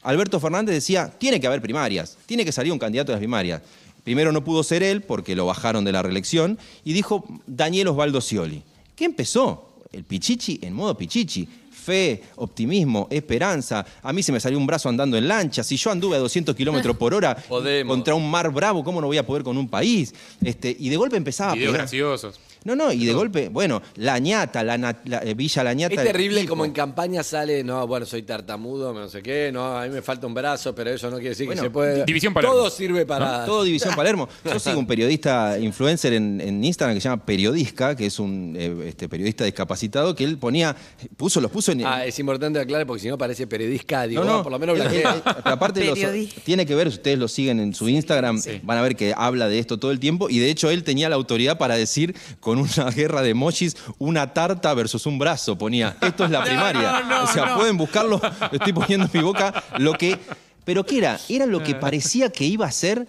Alberto 0.03 0.39
Fernández 0.39 0.75
decía, 0.75 1.11
tiene 1.17 1.39
que 1.39 1.47
haber 1.47 1.61
primarias, 1.61 2.17
tiene 2.25 2.45
que 2.45 2.51
salir 2.51 2.71
un 2.71 2.79
candidato 2.79 3.11
de 3.11 3.15
las 3.15 3.19
primarias. 3.19 3.61
Primero 4.03 4.31
no 4.31 4.43
pudo 4.43 4.63
ser 4.63 4.83
él 4.83 5.01
porque 5.01 5.35
lo 5.35 5.45
bajaron 5.45 5.83
de 5.83 5.91
la 5.91 6.01
reelección 6.01 6.57
y 6.85 6.93
dijo 6.93 7.25
Daniel 7.45 7.89
Osvaldo 7.89 8.21
Scioli. 8.21 8.63
¿Qué 8.95 9.05
empezó? 9.05 9.69
El 9.91 10.03
Pichichi 10.03 10.59
en 10.61 10.73
modo 10.73 10.97
Pichichi. 10.97 11.47
Fe, 11.71 12.21
optimismo, 12.35 13.07
esperanza. 13.09 13.85
A 14.03 14.11
mí 14.11 14.21
se 14.21 14.33
me 14.33 14.39
salió 14.41 14.57
un 14.57 14.67
brazo 14.67 14.89
andando 14.89 15.15
en 15.17 15.25
lancha. 15.27 15.63
Si 15.63 15.77
yo 15.77 15.89
anduve 15.89 16.17
a 16.17 16.19
200 16.19 16.53
kilómetros 16.55 16.97
por 16.97 17.13
hora 17.13 17.35
Podemos. 17.47 17.93
contra 17.95 18.13
un 18.13 18.29
mar 18.29 18.51
bravo, 18.51 18.83
¿cómo 18.83 18.99
no 18.99 19.07
voy 19.07 19.17
a 19.17 19.25
poder 19.25 19.43
con 19.43 19.57
un 19.57 19.69
país? 19.69 20.13
Este, 20.43 20.75
y 20.77 20.89
de 20.89 20.97
golpe 20.97 21.15
empezaba 21.15 21.51
a 21.51 21.55
Videos 21.55 21.71
pegar. 21.71 21.81
graciosos. 21.83 22.39
No, 22.67 22.75
no, 22.75 22.91
y 22.91 23.05
de 23.05 23.13
golpe, 23.13 23.47
bueno, 23.49 23.81
La 23.95 24.19
ñata, 24.19 24.61
la, 24.63 24.77
na- 24.77 24.99
la- 25.05 25.19
eh, 25.23 25.33
Villa 25.33 25.63
La 25.63 25.73
ñata. 25.73 25.95
Es 25.95 26.03
terrible 26.03 26.45
como 26.45 26.65
en 26.65 26.71
campaña 26.73 27.23
sale, 27.23 27.63
no, 27.63 27.87
bueno, 27.87 28.05
soy 28.05 28.23
tartamudo, 28.23 28.93
no 28.93 29.07
sé 29.07 29.23
qué, 29.23 29.51
no, 29.53 29.77
a 29.77 29.85
mí 29.85 29.89
me 29.89 30.01
falta 30.01 30.27
un 30.27 30.33
brazo, 30.33 30.75
pero 30.75 30.89
eso 30.91 31.07
no 31.09 31.15
quiere 31.15 31.29
decir 31.29 31.45
Bueno, 31.45 31.61
que 31.61 31.67
se 31.67 31.71
puede. 31.71 32.03
División 32.05 32.33
Palermo. 32.33 32.55
Todo 32.55 32.69
sirve 32.69 33.05
para. 33.05 33.45
Todo 33.45 33.63
División 33.63 33.95
Palermo. 33.95 34.27
Yo 34.43 34.59
sigo 34.59 34.79
un 34.79 34.85
periodista 34.85 35.57
influencer 35.57 36.11
en, 36.13 36.41
en 36.41 36.63
Instagram 36.63 36.95
que 36.97 37.01
se 37.01 37.09
llama 37.09 37.25
Periodisca, 37.25 37.95
que 37.95 38.05
es 38.07 38.19
un 38.19 38.53
eh, 38.57 38.75
este, 38.89 39.07
periodista 39.07 39.45
discapacitado, 39.45 40.13
que 40.13 40.25
él 40.25 40.37
ponía, 40.37 40.75
puso, 41.15 41.39
los 41.39 41.49
puso 41.49 41.71
en. 41.71 41.85
Ah, 41.85 42.05
es 42.05 42.19
importante 42.19 42.59
aclarar 42.59 42.85
porque 42.85 43.01
si 43.01 43.07
no 43.07 43.17
parece 43.17 43.47
periodista, 43.47 44.05
digo, 44.07 44.23
No, 44.25 44.37
no, 44.37 44.43
por 44.43 44.51
lo 44.51 44.59
menos 44.59 44.75
blanquea. 44.75 45.13
él- 45.15 45.21
pero 45.23 45.55
aparte 45.55 45.85
los- 45.85 45.97
Periodista. 45.97 46.41
tiene 46.43 46.65
que 46.65 46.75
ver, 46.75 46.89
si 46.91 46.97
ustedes 46.97 47.17
lo 47.17 47.27
siguen 47.29 47.59
en 47.61 47.73
su 47.73 47.87
Instagram, 47.87 48.41
van 48.63 48.77
a 48.77 48.81
ver 48.81 48.95
que 48.97 49.13
habla 49.15 49.47
de 49.47 49.59
esto 49.59 49.77
todo 49.79 49.91
el 49.91 49.99
tiempo 49.99 50.29
y 50.29 50.39
de 50.39 50.49
hecho 50.49 50.69
él 50.69 50.83
tenía 50.83 51.07
la 51.07 51.15
autoridad 51.15 51.57
para 51.57 51.75
decir 51.77 52.15
con 52.39 52.56
una 52.57 52.91
guerra 52.95 53.21
de 53.21 53.31
emojis 53.31 53.75
una 53.97 54.33
tarta 54.33 54.73
versus 54.73 55.05
un 55.05 55.19
brazo, 55.19 55.57
ponía, 55.57 55.97
esto 56.01 56.25
es 56.25 56.31
la 56.31 56.43
primaria. 56.45 57.23
o 57.23 57.27
sea, 57.27 57.55
pueden 57.55 57.77
buscarlo, 57.77 58.21
estoy 58.51 58.73
poniendo 58.73 59.05
en 59.05 59.11
mi 59.13 59.21
boca 59.21 59.63
lo 59.77 59.93
que... 59.93 60.17
Pero 60.65 60.85
¿qué 60.85 60.97
era? 60.97 61.19
Era 61.29 61.45
lo 61.45 61.63
que 61.63 61.75
parecía 61.75 62.29
que 62.29 62.43
iba 62.43 62.65
a 62.65 62.71
ser 62.71 63.07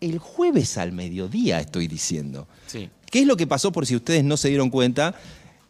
el 0.00 0.18
jueves 0.18 0.78
al 0.78 0.92
mediodía, 0.92 1.60
estoy 1.60 1.86
diciendo. 1.86 2.46
Sí. 2.66 2.88
¿Qué 3.10 3.20
es 3.20 3.26
lo 3.26 3.36
que 3.36 3.46
pasó 3.46 3.72
por 3.72 3.84
si 3.84 3.94
ustedes 3.94 4.24
no 4.24 4.38
se 4.38 4.48
dieron 4.48 4.70
cuenta? 4.70 5.14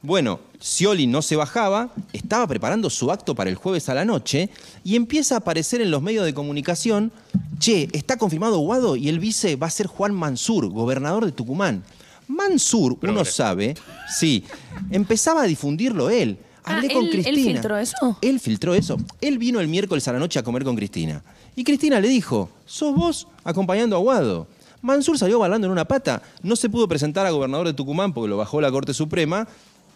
Bueno, 0.04 0.40
Scioli 0.60 1.06
no 1.06 1.22
se 1.22 1.34
bajaba, 1.34 1.90
estaba 2.12 2.46
preparando 2.46 2.90
su 2.90 3.10
acto 3.10 3.34
para 3.34 3.48
el 3.48 3.56
jueves 3.56 3.88
a 3.88 3.94
la 3.94 4.04
noche 4.04 4.50
y 4.84 4.96
empieza 4.96 5.34
a 5.34 5.38
aparecer 5.38 5.80
en 5.80 5.90
los 5.90 6.02
medios 6.02 6.26
de 6.26 6.34
comunicación, 6.34 7.10
che, 7.58 7.88
está 7.92 8.18
confirmado 8.18 8.58
Guado 8.58 8.96
y 8.96 9.08
el 9.08 9.18
vice 9.18 9.56
va 9.56 9.66
a 9.66 9.70
ser 9.70 9.86
Juan 9.86 10.12
Mansur, 10.12 10.68
gobernador 10.68 11.24
de 11.24 11.32
Tucumán. 11.32 11.84
Mansur, 12.28 12.96
uno 13.02 13.24
sabe, 13.24 13.74
sí, 14.08 14.44
empezaba 14.90 15.42
a 15.42 15.44
difundirlo 15.46 16.10
él. 16.10 16.38
Ah, 16.64 16.76
Hablé 16.76 16.88
con 16.94 17.04
¿él- 17.04 17.10
él 17.14 17.22
Cristina. 17.22 17.52
filtró 17.52 17.76
eso? 17.76 18.18
Él 18.22 18.40
filtró 18.40 18.74
eso. 18.74 18.96
Él 19.20 19.36
vino 19.38 19.60
el 19.60 19.68
miércoles 19.68 20.08
a 20.08 20.12
la 20.14 20.18
noche 20.18 20.38
a 20.38 20.42
comer 20.42 20.64
con 20.64 20.74
Cristina. 20.76 21.22
Y 21.54 21.62
Cristina 21.64 22.00
le 22.00 22.08
dijo, 22.08 22.48
sos 22.64 22.94
vos 22.94 23.28
acompañando 23.44 23.96
a 23.96 23.98
Guado. 23.98 24.46
Mansur 24.80 25.18
salió 25.18 25.38
bailando 25.38 25.66
en 25.66 25.72
una 25.72 25.84
pata, 25.84 26.22
no 26.42 26.56
se 26.56 26.68
pudo 26.70 26.88
presentar 26.88 27.26
a 27.26 27.30
gobernador 27.30 27.66
de 27.66 27.74
Tucumán 27.74 28.12
porque 28.12 28.28
lo 28.28 28.36
bajó 28.38 28.60
la 28.60 28.70
Corte 28.70 28.92
Suprema 28.94 29.46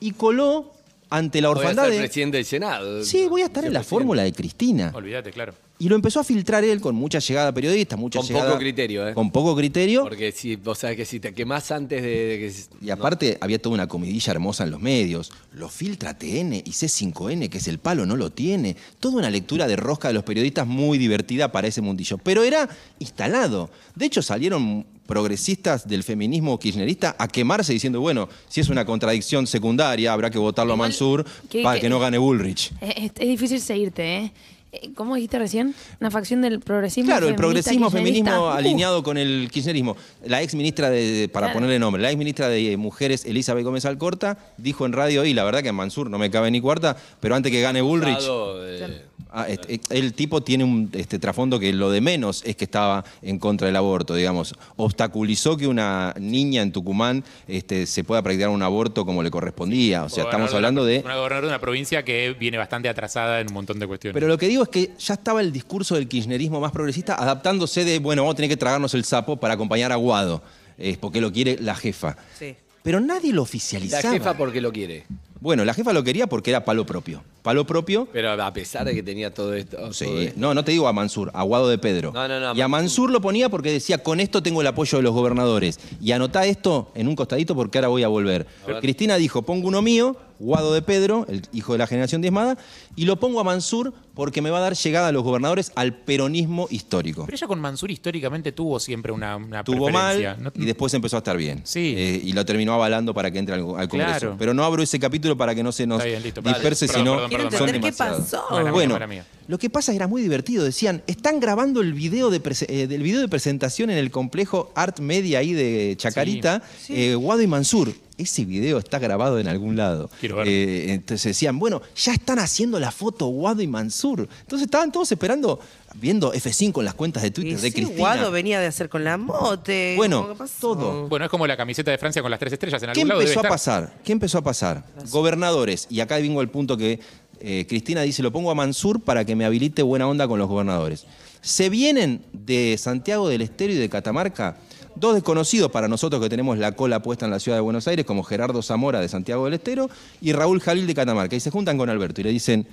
y 0.01 0.13
coló 0.13 0.73
ante 1.11 1.41
la 1.41 1.49
Voy 1.49 1.57
a 1.57 1.61
orfandad 1.61 1.85
ser 1.85 1.93
de... 1.93 1.99
presidente 2.01 2.37
del 2.37 2.47
Senado. 2.47 3.05
Sí, 3.05 3.27
voy 3.29 3.43
a 3.43 3.47
estar 3.47 3.65
en 3.65 3.73
la 3.73 3.83
fórmula 3.83 4.23
de 4.23 4.33
Cristina. 4.33 4.93
Olvídate, 4.95 5.31
claro. 5.31 5.55
Y 5.81 5.89
lo 5.89 5.95
empezó 5.95 6.19
a 6.19 6.25
filtrar 6.25 6.65
él 6.65 6.81
con 6.81 6.97
mucha 6.97 7.21
llegada 7.21 7.53
periodista, 7.53 7.97
mucha 7.97 8.19
Con 8.19 8.27
llegada... 8.27 8.47
poco 8.49 8.59
criterio, 8.59 9.09
¿eh? 9.09 9.15
Con 9.15 9.31
poco 9.31 9.55
criterio. 9.55 10.03
Porque 10.03 10.33
si 10.33 10.57
vos 10.57 10.79
sabés 10.79 10.97
que 10.97 11.05
si 11.05 11.21
te 11.21 11.33
quemás 11.33 11.71
antes 11.71 12.03
de, 12.03 12.09
de 12.09 12.39
que. 12.39 12.53
Y 12.85 12.91
aparte 12.91 13.39
había 13.41 13.63
toda 13.63 13.75
una 13.75 13.87
comidilla 13.87 14.33
hermosa 14.33 14.65
en 14.65 14.73
los 14.73 14.81
medios. 14.81 15.31
Lo 15.53 15.69
filtra 15.69 16.19
TN 16.19 16.55
y 16.55 16.71
C5N, 16.71 17.49
que 17.49 17.59
es 17.59 17.69
el 17.69 17.79
palo, 17.79 18.07
no 18.07 18.17
lo 18.17 18.31
tiene. 18.31 18.77
Toda 18.99 19.19
una 19.19 19.31
lectura 19.31 19.69
de 19.69 19.77
rosca 19.77 20.09
de 20.09 20.15
los 20.15 20.25
periodistas 20.25 20.67
muy 20.67 20.99
divertida 20.99 21.53
para 21.53 21.69
ese 21.69 21.81
mundillo. 21.81 22.19
Pero 22.19 22.43
era 22.43 22.69
instalado. 22.99 23.71
De 23.95 24.07
hecho, 24.07 24.21
salieron 24.21 24.85
progresistas 25.09 25.89
del 25.89 26.05
feminismo 26.05 26.59
kirchnerista 26.59 27.17
a 27.19 27.27
quemarse 27.29 27.73
diciendo, 27.73 28.01
bueno, 28.01 28.29
si 28.49 28.61
es 28.61 28.69
una 28.69 28.85
contradicción 28.85 29.47
secundaria, 29.47 30.13
habrá 30.13 30.31
que 30.31 30.39
votarlo 30.39 30.75
a 30.75 30.77
Mansur 30.77 31.25
que- 31.51 31.63
para 31.63 31.77
que- 31.77 31.81
que 31.83 31.89
no 31.89 31.99
gane 31.99 32.19
Bullrich. 32.19 32.73
Es, 32.81 33.15
difícil 33.15 33.59
seguirte, 33.61 34.17
¿eh? 34.19 34.33
eh, 34.73 34.91
¿cómo 34.95 35.15
dijiste 35.15 35.39
recién? 35.39 35.75
Una 35.99 36.11
facción 36.11 36.43
del 36.43 36.61
progresismo 36.61 37.09
Claro, 37.11 37.27
el 37.27 37.35
progresismo 37.37 37.89
feminismo 37.91 38.31
Uh, 38.31 38.49
alineado 38.51 39.03
con 39.03 39.17
el 39.17 39.49
kirchnerismo. 39.51 39.97
La 40.27 40.43
ex 40.43 40.55
ministra 40.55 40.91
de, 40.91 41.31
para 41.33 41.47
Claro. 41.47 41.57
ponerle 41.57 41.79
nombre, 41.79 42.03
la 42.03 42.11
ex 42.11 42.19
ministra 42.19 42.49
de 42.51 42.77
Mujeres, 42.77 43.25
Elizabeth 43.25 43.65
Gómez 43.65 43.87
Alcorta, 43.87 44.37
dijo 44.59 44.85
en 44.85 44.93
radio, 44.93 45.25
y 45.25 45.33
la 45.33 45.43
verdad 45.45 45.63
que 45.63 45.71
en 45.71 45.75
Mansur 45.75 46.11
no 46.11 46.19
me 46.19 46.31
cabe 46.31 46.51
ni 46.51 46.61
cuarta, 46.61 46.97
pero 47.19 47.35
antes 47.35 47.51
que 47.51 47.63
gane 47.63 47.81
Bullrich, 47.81 48.19
eh, 48.21 49.07
Ah, 49.31 49.47
este, 49.47 49.81
el 49.91 50.15
tipo 50.15 50.43
tiene 50.43 50.65
un 50.65 50.91
este, 50.95 51.19
trasfondo 51.19 51.61
que 51.61 51.73
lo 51.73 51.91
de 51.91 52.01
menos 52.01 52.43
es 52.47 52.57
que 52.57 52.65
estaba 52.65 53.05
en 53.21 53.39
contra 53.39 53.67
del 53.67 53.77
aborto, 53.77 54.15
digamos. 54.15 54.55
Obstaculizó 54.77 55.57
que 55.57 55.67
una 55.67 56.15
niña 56.19 56.63
en 56.63 56.73
Tucumán 56.73 57.25
este, 57.47 57.87
se 57.87 58.05
pueda 58.05 58.23
practicar 58.23 58.49
un 58.49 58.63
aborto 58.63 59.05
como 59.05 59.23
le 59.23 59.31
correspondía. 59.31 60.05
O 60.05 60.09
sea, 60.09 60.25
estamos 60.25 60.53
hablando 60.55 60.85
de... 60.85 61.01
Una 61.05 61.17
gobernadora 61.17 61.41
de 61.43 61.49
una 61.49 61.61
provincia 61.61 62.05
que 62.05 62.35
viene 62.39 62.57
bastante 62.57 62.89
atrasada 62.89 63.41
en 63.41 63.49
un 63.49 63.55
montón 63.55 63.79
de 63.79 63.87
cuestiones. 63.87 64.15
Pero 64.15 64.29
lo 64.29 64.39
que 64.39 64.49
digo 64.49 64.63
es 64.63 64.69
que 64.71 64.93
ya 64.99 65.15
estaba 65.15 65.41
el 65.41 65.53
discurso 65.53 65.95
del 65.95 66.09
kirchnerismo 66.09 66.61
más 66.61 66.73
progresista 66.73 67.15
adaptándose 67.15 67.85
de, 67.85 67.99
bueno, 67.99 68.23
vamos 68.23 68.35
a 68.35 68.37
tener 68.37 68.51
que 68.51 68.57
tragarnos 68.57 68.95
el 68.95 69.05
sapo 69.05 69.37
para 69.37 69.55
acompañar 69.55 69.93
a 69.93 69.97
Guado, 69.97 70.43
es 70.79 70.97
porque 70.97 71.21
lo 71.21 71.33
quiere 71.33 71.59
la 71.61 71.75
jefa. 71.75 72.17
Sí. 72.39 72.55
Pero 72.83 73.01
nadie 73.01 73.31
lo 73.31 73.37
la 73.37 73.43
oficializaba. 73.43 74.15
jefa 74.15 74.35
porque 74.35 74.61
lo 74.61 74.73
quiere. 74.73 75.05
Bueno, 75.41 75.65
la 75.65 75.75
jefa 75.75 75.93
lo 75.93 76.03
quería 76.03 76.27
porque 76.27 76.51
era 76.51 76.65
palo 76.65 76.85
propio. 76.85 77.23
Palo 77.43 77.65
propio 77.67 78.09
Pero 78.13 78.31
a 78.31 78.53
pesar 78.53 78.85
de 78.85 78.95
que 78.95 79.03
tenía 79.03 79.33
todo 79.33 79.55
esto. 79.55 79.93
Sí, 79.93 80.05
todo 80.05 80.21
esto. 80.21 80.41
no, 80.41 80.55
no 80.55 80.65
te 80.65 80.73
digo 80.73 80.89
a 80.89 80.93
Mansur, 80.93 81.31
a 81.33 81.43
Guado 81.43 81.69
de 81.69 81.79
Pedro. 81.79 82.13
No, 82.13 82.27
no, 82.27 82.41
no, 82.41 82.55
y 82.55 82.61
a 82.61 82.69
Mansur 82.69 83.11
lo 83.11 83.21
ponía 83.21 83.49
porque 83.49 83.71
decía, 83.71 84.03
con 84.03 84.21
esto 84.21 84.43
tengo 84.43 84.61
el 84.61 84.67
apoyo 84.67 84.99
de 84.99 85.03
los 85.03 85.13
gobernadores. 85.13 85.79
Y 86.01 86.13
anotá 86.13 86.45
esto 86.47 86.91
en 86.95 87.09
un 87.09 87.15
costadito 87.15 87.55
porque 87.55 87.79
ahora 87.79 87.89
voy 87.89 88.03
a 88.03 88.09
volver. 88.09 88.47
ver. 88.67 88.81
Cristina 88.81 89.17
dijo, 89.17 89.43
pongo 89.43 89.69
uno 89.69 89.81
mío, 89.83 90.17
Guado 90.39 90.73
de 90.73 90.83
Pedro, 90.83 91.27
el 91.29 91.43
hijo 91.53 91.73
de 91.73 91.79
la 91.79 91.87
generación 91.87 92.21
diezmada, 92.23 92.57
y 92.97 93.05
lo 93.07 93.19
pongo 93.19 93.41
a 93.41 93.45
Mansur 93.45 93.93
porque 94.15 94.41
me 94.43 94.51
va 94.51 94.59
a 94.59 94.61
dar 94.63 94.75
llegada 94.75 95.09
a 95.09 95.13
los 95.13 95.23
gobernadores 95.23 95.73
al 95.75 95.95
peronismo 95.95 96.67
histórico. 96.71 97.25
Pero 97.25 97.37
ella 97.37 97.47
con 97.47 97.61
Mansur 97.61 97.91
históricamente 97.91 98.53
tuvo 98.53 98.81
siempre 98.81 99.13
una, 99.13 99.37
una 99.37 99.65
Tuvo 99.65 99.87
preferencia. 99.87 100.35
mal 100.35 100.43
No- 100.45 100.53
y 100.63 100.67
después 100.67 100.93
empezó 100.95 101.17
a 101.17 101.19
estar 101.19 101.37
bien. 101.37 101.61
Sí. 101.65 101.95
Eh, 101.97 102.21
y 102.25 102.33
lo 102.33 102.45
terminó 102.45 102.73
avalando 102.75 103.15
para 103.15 103.31
que 103.31 103.39
entre 103.39 103.55
al, 103.55 103.61
al 103.77 103.89
Congreso. 103.89 104.19
Claro. 104.21 104.37
Pero 104.39 104.55
no 104.55 104.65
abro 104.65 104.83
ese 104.83 104.99
capítulo 104.99 105.37
para 105.37 105.55
que 105.55 105.63
no 105.63 105.71
se 105.73 105.87
nos 105.87 106.03
bien, 106.03 106.23
listo. 106.23 106.41
disperse, 106.43 106.87
Perdón, 106.87 107.01
sino 107.05 107.13
perdón, 107.15 107.29
Quiero 107.29 107.45
perdón, 107.51 107.69
son 107.69 107.81
qué 107.81 107.93
pasó. 107.93 108.45
Mala 108.51 108.63
mía, 108.65 108.73
bueno, 108.73 108.95
mala 108.95 109.07
mía. 109.07 109.27
lo 109.47 109.59
que 109.59 109.71
pasa 109.71 109.93
era 109.93 110.07
muy 110.09 110.23
divertido. 110.23 110.65
Decían, 110.65 111.03
están 111.07 111.39
grabando 111.41 111.81
el 111.81 111.95
video 111.95 112.31
de, 112.31 112.41
eh, 112.69 112.87
del 112.87 113.03
video 113.03 113.21
de 113.21 113.29
presentación 113.29 113.91
en 113.91 113.99
el 113.99 114.11
complejo 114.11 114.73
Art 114.75 114.99
Media 115.01 115.39
ahí 115.41 115.53
de 115.53 115.95
Chacarita, 115.97 116.63
Sí. 116.81 116.95
eh, 116.97 117.15
Guado 117.15 117.43
y 117.43 117.47
Mansur. 117.47 117.93
Ese 118.19 118.45
video 118.45 118.79
está 118.79 118.99
grabado 118.99 119.39
en 119.39 119.47
algún 119.49 119.77
lado. 119.77 120.11
Quiero 120.19 120.37
verlo. 120.37 120.53
Eh, 120.53 120.93
entonces 120.93 121.25
decían, 121.31 121.59
bueno, 121.59 121.81
ya 121.97 122.13
están 122.13 122.41
haciendo 122.41 122.81
la 122.81 122.91
foto 122.91 123.27
Guado 123.29 123.63
y 123.63 123.69
Mansur. 123.69 124.29
Entonces 124.41 124.67
estaban 124.67 124.91
todos 124.91 125.11
esperando, 125.13 125.61
viendo 125.95 126.33
F5 126.33 126.81
en 126.81 126.85
las 126.85 126.95
cuentas 126.95 127.23
de 127.23 127.29
Y 127.29 127.31
Twitter 127.31 127.61
de 127.61 127.69
sí, 127.69 127.73
Cristina. 127.73 127.97
Guado 127.99 128.31
venía 128.33 128.59
de 128.59 128.67
hacer 128.67 128.89
con 128.89 129.05
la 129.05 129.17
mote. 129.17 129.95
Bueno, 129.97 130.35
todo. 130.61 131.09
Bueno, 131.09 131.27
es 131.27 131.31
como 131.31 131.47
la 131.47 131.57
camiseta 131.57 131.91
de 131.93 131.99
Francia 131.99 132.21
con 132.21 132.31
las 132.31 132.41
tres 132.41 132.53
estrellas. 132.53 132.83
En 132.83 132.87
¿Qué 132.93 133.01
algún 133.01 133.09
lado 133.09 133.21
debe 133.21 133.31
empezó 133.31 133.41
a 133.41 133.57
estar. 133.57 133.85
pasar? 133.87 134.03
¿Qué 134.05 134.13
empezó 134.13 134.39
a 134.39 134.43
pasar? 134.43 134.85
Gobernadores, 135.11 135.87
y 135.89 136.01
acá 136.01 136.19
vengo 136.19 136.41
al 136.41 136.51
punto 136.51 136.77
que 136.77 136.99
eh, 137.41 137.67
Cristina 137.69 138.03
dice, 138.03 138.23
lo 138.23 138.33
pongo 138.33 138.51
a 138.51 138.55
Mansur 138.57 139.01
para 139.01 139.25
que 139.25 139.37
me 139.37 139.45
habilite 139.45 139.83
buena 139.83 140.09
onda 140.09 140.27
con 140.27 140.41
los 140.41 140.49
gobernadores. 140.49 141.07
Se 141.41 141.69
vienen 141.69 142.23
de 142.33 142.77
Santiago 142.79 143.29
del 143.29 143.43
Estero 143.43 143.73
y 143.73 143.77
de 143.77 143.89
Catamarca 143.89 144.57
dos 144.99 145.15
desconocidos 145.15 145.71
para 145.71 145.89
nosotros 145.89 146.23
que 146.23 146.29
tenemos 146.29 146.59
la 146.59 146.73
cola 146.73 147.03
puesta 147.03 147.25
en 147.25 147.31
la 147.31 147.39
ciudad 147.39 147.57
de 147.57 147.63
Buenos 147.63 147.87
Aires, 147.89 148.05
como 148.05 148.23
Gerardo 148.23 148.63
Zamora 148.63 149.01
de 149.01 149.09
Santiago 149.09 149.45
del 149.45 149.55
Estero 149.55 149.89
y 150.21 150.33
Raúl 150.33 150.61
Jalil 150.61 150.87
de 150.87 150.95
Catamarca. 150.95 151.37
Y 151.37 151.41
se 151.41 151.51
juntan 151.51 151.79
con 151.79 151.89
Alberto 151.89 152.21
y 152.21 152.25
le 152.25 152.31
dicen, 152.31 152.67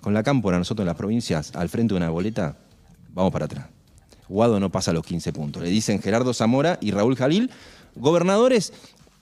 con 0.00 0.14
la 0.14 0.22
cámpora 0.22 0.58
nosotros 0.58 0.84
en 0.84 0.88
las 0.88 0.96
provincias, 0.96 1.54
al 1.54 1.68
frente 1.68 1.94
de 1.94 1.98
una 1.98 2.10
boleta, 2.10 2.56
vamos 3.12 3.32
para 3.32 3.46
atrás. 3.46 3.66
Guado 4.28 4.58
no 4.58 4.70
pasa 4.70 4.92
los 4.92 5.04
15 5.04 5.32
puntos. 5.32 5.62
Le 5.62 5.68
dicen 5.68 6.00
Gerardo 6.00 6.32
Zamora 6.32 6.78
y 6.80 6.90
Raúl 6.90 7.16
Jalil, 7.16 7.50
gobernadores 7.94 8.72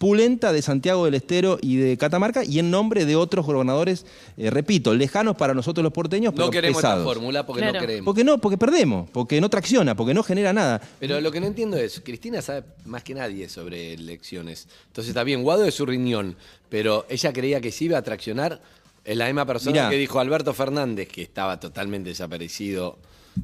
Pulenta 0.02 0.52
de 0.52 0.62
Santiago 0.62 1.04
del 1.04 1.14
Estero 1.14 1.60
y 1.62 1.76
de 1.76 1.96
Catamarca, 1.96 2.42
y 2.42 2.58
en 2.58 2.72
nombre 2.72 3.06
de 3.06 3.14
otros 3.14 3.46
gobernadores, 3.46 4.04
eh, 4.36 4.50
repito, 4.50 4.92
lejanos 4.94 5.36
para 5.36 5.54
nosotros 5.54 5.84
los 5.84 5.92
porteños, 5.92 6.32
pero 6.34 6.46
No 6.46 6.50
queremos 6.50 6.78
esta 6.78 6.88
pesados. 6.88 7.04
fórmula 7.04 7.46
porque 7.46 7.62
no 7.64 7.70
Claro. 7.70 7.86
queremos. 7.86 8.04
¿Por 8.06 8.16
qué 8.16 8.24
no? 8.24 8.38
Porque 8.38 8.58
perdemos, 8.58 9.08
porque 9.10 9.40
no 9.40 9.48
tracciona, 9.48 9.94
porque 9.94 10.12
no 10.12 10.24
genera 10.24 10.52
nada. 10.52 10.80
Pero 10.98 11.20
lo 11.20 11.30
que 11.30 11.38
no 11.38 11.46
entiendo 11.46 11.76
es, 11.76 12.00
Cristina 12.04 12.42
sabe 12.42 12.64
más 12.84 13.04
que 13.04 13.14
nadie 13.14 13.48
sobre 13.48 13.92
elecciones. 13.94 14.66
Entonces 14.88 15.10
está 15.10 15.22
bien, 15.22 15.44
Guado 15.44 15.64
es 15.66 15.74
su 15.74 15.86
riñón, 15.86 16.34
pero 16.68 17.06
ella 17.08 17.32
creía 17.32 17.60
que 17.60 17.70
se 17.70 17.84
iba 17.84 17.96
a 17.96 18.02
traccionar. 18.02 18.60
Es 19.04 19.16
la 19.16 19.26
misma 19.26 19.46
persona 19.46 19.70
Mirá. 19.72 19.88
que 19.90 19.98
dijo 19.98 20.18
Alberto 20.18 20.52
Fernández, 20.52 21.06
que 21.06 21.22
estaba 21.22 21.60
totalmente 21.60 22.08
desaparecido. 22.08 22.98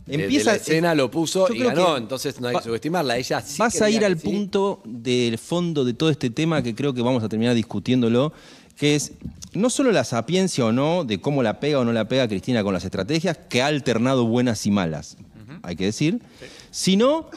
De 0.06 0.14
Empieza- 0.24 0.50
la 0.52 0.56
escena, 0.56 0.94
lo 0.94 1.10
puso 1.10 1.52
y 1.52 1.58
ganó. 1.58 1.96
Entonces 1.96 2.40
no 2.40 2.48
hay 2.48 2.54
va- 2.54 2.60
que 2.60 2.66
subestimarla. 2.68 3.16
Ella 3.16 3.40
sí 3.40 3.56
Vas 3.58 3.80
a 3.80 3.88
ir 3.90 4.04
al 4.04 4.18
sí. 4.18 4.26
punto 4.28 4.80
del 4.84 5.38
fondo 5.38 5.84
de 5.84 5.94
todo 5.94 6.10
este 6.10 6.30
tema 6.30 6.62
que 6.62 6.74
creo 6.74 6.92
que 6.94 7.02
vamos 7.02 7.22
a 7.22 7.28
terminar 7.28 7.54
discutiéndolo, 7.54 8.32
que 8.76 8.94
es 8.96 9.12
no 9.54 9.70
solo 9.70 9.90
la 9.92 10.04
sapiencia 10.04 10.64
o 10.66 10.72
no 10.72 11.04
de 11.04 11.20
cómo 11.20 11.42
la 11.42 11.58
pega 11.60 11.78
o 11.80 11.84
no 11.84 11.92
la 11.92 12.06
pega 12.06 12.28
Cristina 12.28 12.62
con 12.62 12.74
las 12.74 12.84
estrategias, 12.84 13.36
que 13.48 13.62
ha 13.62 13.66
alternado 13.66 14.24
buenas 14.26 14.64
y 14.66 14.70
malas, 14.70 15.16
hay 15.62 15.74
que 15.74 15.84
decir, 15.86 16.20
sino 16.70 17.28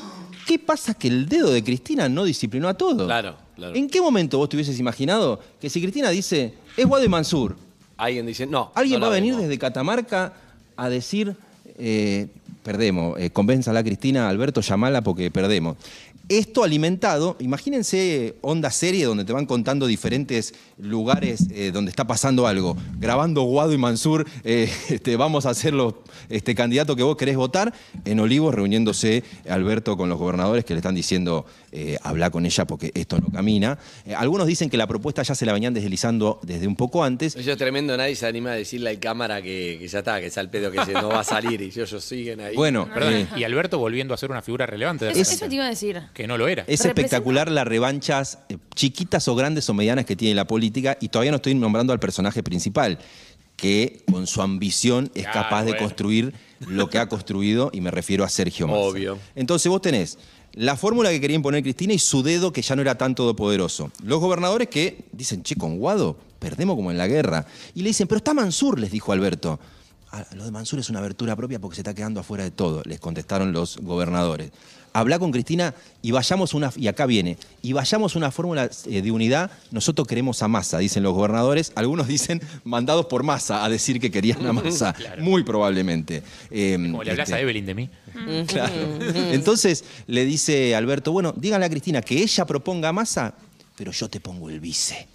qué 0.46 0.60
pasa 0.60 0.94
que 0.94 1.08
el 1.08 1.28
dedo 1.30 1.52
de 1.52 1.64
Cristina 1.64 2.10
no 2.10 2.26
disciplinó 2.26 2.68
a 2.68 2.74
todos. 2.74 3.06
Claro, 3.08 3.36
claro. 3.56 3.76
¿En 3.76 3.90
qué 3.90 4.02
momento 4.02 4.38
vos 4.38 4.50
te 4.50 4.58
hubieses 4.58 4.78
imaginado 4.80 5.40
que 5.60 5.70
si 5.70 5.82
Cristina 5.82 6.10
dice, 6.10 6.54
es 6.76 6.86
Guado 6.86 7.06
y 7.06 7.10
Mansur, 7.10 7.56
Alguien 7.98 8.26
dice, 8.26 8.46
no. 8.46 8.72
alguien 8.76 9.00
no 9.00 9.06
va 9.08 9.12
a 9.12 9.16
venir 9.16 9.32
vemos. 9.34 9.44
desde 9.48 9.58
Catamarca 9.60 10.34
a 10.76 10.90
decir, 10.90 11.36
eh, 11.78 12.28
perdemos, 12.64 13.20
eh, 13.20 13.30
convénzala 13.30 13.80
a 13.80 13.84
Cristina, 13.84 14.30
Alberto, 14.30 14.62
llamala 14.62 15.02
porque 15.02 15.32
perdemos. 15.32 15.78
Esto 16.32 16.64
alimentado, 16.64 17.36
imagínense 17.42 18.36
onda 18.40 18.72
serie 18.72 19.04
donde 19.04 19.26
te 19.26 19.34
van 19.34 19.46
contando 19.46 19.86
diferentes 19.86 20.54
lugares 20.78 21.48
eh, 21.52 21.72
donde 21.74 21.90
está 21.90 22.08
pasando 22.08 22.48
algo. 22.48 22.78
Grabando 23.00 23.42
Guado 23.42 23.74
y 23.74 23.78
Mansur, 23.78 24.26
eh, 24.46 24.72
este, 24.90 25.18
vamos 25.18 25.46
a 25.46 25.50
hacer 25.50 25.74
los 25.74 25.96
este, 26.30 26.56
candidatos 26.56 26.96
que 26.96 27.04
vos 27.04 27.18
querés 27.18 27.36
votar. 27.36 27.74
En 28.06 28.22
Olivos 28.22 28.56
reuniéndose 28.56 29.26
Alberto 29.50 29.98
con 29.98 30.08
los 30.08 30.18
gobernadores 30.18 30.64
que 30.64 30.74
le 30.74 30.78
están 30.78 30.96
diciendo, 30.96 31.46
eh, 31.74 31.98
habla 32.02 32.30
con 32.30 32.46
ella 32.46 32.66
porque 32.66 32.92
esto 32.96 33.20
no 33.20 33.28
camina. 33.28 33.78
Eh, 34.06 34.14
algunos 34.14 34.46
dicen 34.46 34.70
que 34.70 34.78
la 34.78 34.88
propuesta 34.88 35.24
ya 35.24 35.36
se 35.36 35.46
la 35.46 35.54
venían 35.54 35.74
deslizando 35.74 36.40
desde 36.44 36.68
un 36.68 36.76
poco 36.76 37.04
antes. 37.04 37.36
Eso 37.36 37.52
es 37.52 37.58
tremendo, 37.58 37.96
nadie 37.96 38.16
se 38.16 38.28
anima 38.28 38.52
a 38.52 38.56
decirle 38.56 38.90
a 38.90 39.00
cámara 39.00 39.42
que, 39.42 39.78
que 39.80 39.88
ya 39.88 40.00
está, 40.00 40.20
que 40.20 40.28
es 40.28 40.38
al 40.38 40.50
pedo 40.50 40.70
que 40.70 40.84
se 40.84 40.94
no 40.94 41.10
va 41.10 41.22
a 41.22 41.24
salir 41.24 41.62
y 41.62 41.66
ellos, 41.66 41.90
ellos 41.90 42.04
siguen 42.04 42.42
ahí. 42.42 42.56
Bueno, 42.56 42.90
Perdón, 42.94 43.14
eh, 43.14 43.28
y 43.38 43.44
Alberto 43.44 43.78
volviendo 43.80 44.14
a 44.14 44.18
ser 44.18 44.32
una 44.32 44.42
figura 44.42 44.66
relevante 44.66 45.06
de 45.06 45.12
Eso, 45.12 45.32
eso 45.32 45.48
te 45.48 45.56
iba 45.56 45.66
a 45.66 45.70
decir. 45.70 46.02
Que 46.22 46.28
no 46.28 46.38
lo 46.38 46.48
era. 46.48 46.64
Es 46.68 46.86
espectacular 46.86 47.52
las 47.52 47.68
revanchas 47.68 48.40
eh, 48.50 48.58
chiquitas 48.76 49.28
o 49.28 49.36
grandes 49.36 49.68
o 49.70 49.74
medianas 49.74 50.06
que 50.06 50.16
tiene 50.16 50.36
la 50.36 50.46
política 50.46 50.98
y 51.02 51.10
todavía 51.10 51.32
no 51.32 51.38
estoy 51.38 51.56
nombrando 51.56 51.94
al 51.94 52.00
personaje 52.00 52.44
principal, 52.44 53.00
que 53.56 54.04
con 54.10 54.28
su 54.28 54.42
ambición 54.42 55.12
es 55.16 55.26
capaz 55.26 55.64
de 55.64 55.72
bueno. 55.72 55.86
construir 55.86 56.34
lo 56.60 56.90
que 56.90 57.00
ha 57.00 57.10
construido 57.10 57.72
y 57.74 57.82
me 57.82 57.90
refiero 57.90 58.24
a 58.24 58.30
Sergio 58.30 58.68
Massa. 58.68 58.80
Obvio. 58.80 59.18
Entonces 59.36 59.68
vos 59.70 59.82
tenés 59.82 60.20
la 60.54 60.76
fórmula 60.76 61.10
que 61.10 61.20
quería 61.20 61.36
imponer 61.36 61.64
Cristina 61.64 61.94
y 61.94 62.00
su 62.00 62.22
dedo 62.22 62.54
que 62.54 62.62
ya 62.62 62.76
no 62.76 62.82
era 62.82 62.96
tan 62.96 63.16
todopoderoso. 63.16 63.92
Los 64.04 64.20
gobernadores 64.20 64.68
que 64.68 65.06
dicen, 65.12 65.42
che, 65.44 65.56
con 65.56 65.78
Guado 65.78 66.18
perdemos 66.38 66.76
como 66.76 66.92
en 66.92 66.98
la 66.98 67.08
guerra. 67.08 67.46
Y 67.74 67.82
le 67.82 67.90
dicen, 67.90 68.08
pero 68.08 68.18
está 68.18 68.34
Mansur, 68.34 68.80
les 68.80 68.92
dijo 68.92 69.12
Alberto. 69.12 69.60
"Ah, 70.12 70.26
lo 70.36 70.44
de 70.44 70.52
Mansur 70.52 70.80
es 70.80 70.90
una 70.90 71.00
abertura 71.00 71.36
propia 71.36 71.60
porque 71.60 71.76
se 71.76 71.82
está 71.82 71.94
quedando 71.94 72.20
afuera 72.20 72.44
de 72.44 72.52
todo, 72.52 72.82
les 72.86 73.00
contestaron 73.00 73.54
los 73.54 73.78
gobernadores. 73.78 74.52
Habla 74.94 75.20
con 75.20 75.32
Cristina 75.32 75.74
y 76.02 76.12
vayamos 76.12 76.54
una, 76.54 76.70
y 76.76 76.88
acá 76.88 77.06
viene, 77.06 77.38
y 77.62 77.72
vayamos 77.72 78.18
una 78.18 78.30
fórmula 78.30 78.70
eh, 78.88 79.02
de 79.02 79.10
unidad, 79.10 79.50
nosotros 79.72 80.06
queremos 80.06 80.44
a 80.44 80.50
Massa, 80.50 80.80
dicen 80.80 81.02
los 81.02 81.14
gobernadores, 81.14 81.72
algunos 81.76 82.08
dicen 82.10 82.42
mandados 82.66 83.06
por 83.06 83.24
Massa 83.24 83.64
a 83.64 83.70
decir 83.70 84.02
que 84.02 84.12
querían 84.12 84.46
a 84.46 84.52
Massa, 84.52 84.94
muy 85.20 85.44
probablemente. 85.44 86.24
Eh, 86.50 86.74
Como 86.76 87.04
le 87.04 87.12
hablas 87.12 87.30
este, 87.30 87.36
a 87.36 87.42
Evelyn 87.42 87.66
de 87.66 87.74
mí. 87.74 87.90
Claro. 88.48 88.74
Entonces 89.32 89.86
le 90.08 90.26
dice 90.26 90.76
Alberto, 90.76 91.14
bueno, 91.14 91.34
díganle 91.38 91.68
a 91.68 91.70
Cristina 91.70 92.02
que 92.02 92.22
ella 92.22 92.46
proponga 92.46 92.90
a 92.90 92.94
Massa, 92.94 93.34
pero 93.78 93.94
yo 93.94 94.10
te 94.10 94.20
pongo 94.20 94.50
el 94.50 94.60
vice. 94.60 95.08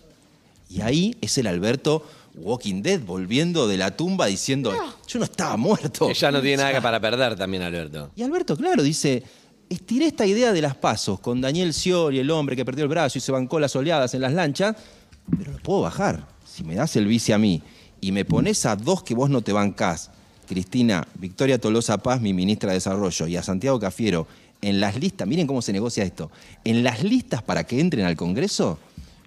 Y 0.70 0.80
ahí 0.80 1.16
es 1.20 1.36
el 1.36 1.46
Alberto 1.46 2.02
Walking 2.36 2.82
Dead 2.82 3.00
volviendo 3.00 3.66
de 3.66 3.76
la 3.76 3.96
tumba 3.96 4.26
diciendo, 4.26 4.72
yo 5.06 5.18
no 5.18 5.24
estaba 5.24 5.56
muerto. 5.56 6.10
Ella 6.10 6.30
no 6.30 6.40
tiene 6.40 6.62
nada 6.62 6.80
para 6.82 7.00
perder 7.00 7.36
también, 7.36 7.62
Alberto. 7.62 8.10
Y 8.14 8.22
Alberto, 8.22 8.56
claro, 8.56 8.82
dice, 8.82 9.22
estiré 9.68 10.06
esta 10.06 10.26
idea 10.26 10.52
de 10.52 10.60
las 10.60 10.74
pasos 10.76 11.20
con 11.20 11.40
Daniel 11.40 11.72
Scioli, 11.72 12.18
el 12.18 12.30
hombre 12.30 12.56
que 12.56 12.64
perdió 12.64 12.84
el 12.84 12.90
brazo 12.90 13.18
y 13.18 13.20
se 13.20 13.32
bancó 13.32 13.58
las 13.58 13.74
oleadas 13.74 14.14
en 14.14 14.20
las 14.20 14.32
lanchas, 14.32 14.76
pero 15.36 15.52
lo 15.52 15.58
puedo 15.58 15.80
bajar. 15.82 16.28
Si 16.44 16.62
me 16.62 16.74
das 16.74 16.96
el 16.96 17.06
vice 17.06 17.32
a 17.32 17.38
mí 17.38 17.62
y 18.00 18.12
me 18.12 18.24
pones 18.24 18.66
a 18.66 18.76
dos 18.76 19.02
que 19.02 19.14
vos 19.14 19.30
no 19.30 19.42
te 19.42 19.52
bancás, 19.52 20.10
Cristina, 20.46 21.06
Victoria 21.14 21.58
Tolosa 21.58 21.98
Paz, 21.98 22.20
mi 22.20 22.32
ministra 22.32 22.70
de 22.70 22.76
Desarrollo, 22.76 23.26
y 23.26 23.36
a 23.36 23.42
Santiago 23.42 23.80
Cafiero, 23.80 24.26
en 24.62 24.80
las 24.80 24.96
listas, 24.96 25.26
miren 25.26 25.46
cómo 25.46 25.60
se 25.60 25.72
negocia 25.72 26.04
esto, 26.04 26.30
en 26.64 26.82
las 26.82 27.02
listas 27.02 27.42
para 27.42 27.64
que 27.64 27.80
entren 27.80 28.06
al 28.06 28.16
Congreso, 28.16 28.78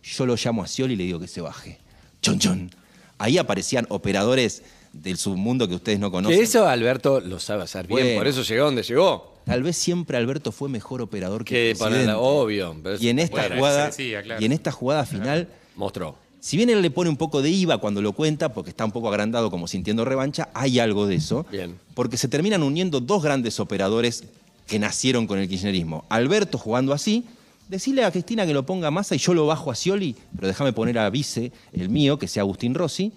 yo 0.02 0.26
lo 0.26 0.36
llamo 0.36 0.64
a 0.64 0.68
Scioli 0.68 0.94
y 0.94 0.98
le 0.98 1.04
digo 1.04 1.20
que 1.20 1.28
se 1.28 1.42
baje. 1.42 1.80
Chon, 2.22 2.40
chon. 2.40 2.72
Ahí 3.20 3.38
aparecían 3.38 3.86
operadores 3.90 4.64
del 4.94 5.18
submundo 5.18 5.68
que 5.68 5.76
ustedes 5.76 6.00
no 6.00 6.10
conocen. 6.10 6.36
Que 6.38 6.44
eso 6.44 6.68
Alberto 6.68 7.20
lo 7.20 7.40
sabe 7.40 7.62
hacer 7.64 7.86
bien, 7.86 8.00
Bueno. 8.00 8.20
por 8.20 8.28
eso 8.28 8.42
llegó 8.42 8.66
donde 8.66 8.82
llegó. 8.82 9.36
Tal 9.46 9.62
vez 9.62 9.78
siempre 9.78 10.18
Alberto 10.18 10.52
fue 10.52 10.68
mejor 10.70 11.02
operador 11.02 11.44
que, 11.46 11.54
Que 11.54 11.72
el 11.72 11.78
para 11.78 11.90
presidente. 11.92 12.14
la- 12.14 12.20
obvio. 12.20 12.76
pero 12.82 12.98
Y 13.00 13.10
en 13.10 13.20
esta 13.20 13.38
Bueno, 13.42 13.56
jugada, 13.58 13.92
se 13.92 14.04
decía, 14.04 14.24
claro. 14.24 14.42
y 14.42 14.46
en 14.46 14.52
esta 14.52 14.72
jugada 14.72 15.06
final, 15.06 15.48
Mostró. 15.76 16.16
si 16.40 16.58
bien 16.58 16.70
él 16.70 16.82
le 16.82 16.90
pone 16.92 17.10
un 17.10 17.18
poco 17.18 17.42
de 17.42 17.50
IVA 17.50 17.78
cuando 17.80 18.02
lo 18.02 18.14
cuenta, 18.14 18.54
porque 18.54 18.70
está 18.72 18.86
un 18.86 18.92
poco 18.92 19.10
agrandado 19.10 19.52
como 19.52 19.68
sintiendo 19.68 20.06
revancha, 20.06 20.50
hay 20.54 20.80
algo 20.80 21.06
de 21.08 21.16
eso. 21.16 21.46
Bien. 21.52 21.78
Porque 21.94 22.18
se 22.18 22.28
terminan 22.28 22.64
uniendo 22.64 23.00
dos 23.00 23.22
grandes 23.24 23.60
operadores 23.60 24.24
que 24.68 24.80
nacieron 24.80 25.26
con 25.28 25.40
el 25.40 25.48
kirchnerismo. 25.50 26.06
Alberto 26.10 26.58
jugando 26.58 26.94
así, 26.94 27.26
decirle 27.70 28.04
a 28.04 28.12
Cristina 28.12 28.46
que 28.46 28.54
lo 28.54 28.66
ponga 28.66 28.92
Massa 28.92 29.16
y 29.16 29.20
yo 29.20 29.34
lo 29.34 29.46
bajo 29.46 29.72
a 29.72 29.76
Scioli, 29.76 30.16
pero 30.36 30.48
déjame 30.48 30.74
poner 30.74 31.00
a 31.00 31.10
vice, 31.10 31.52
el 31.72 31.88
mío, 31.90 32.20
que 32.20 32.28
sea 32.28 32.42
Agustín 32.42 32.74
Rossi. 32.76 33.14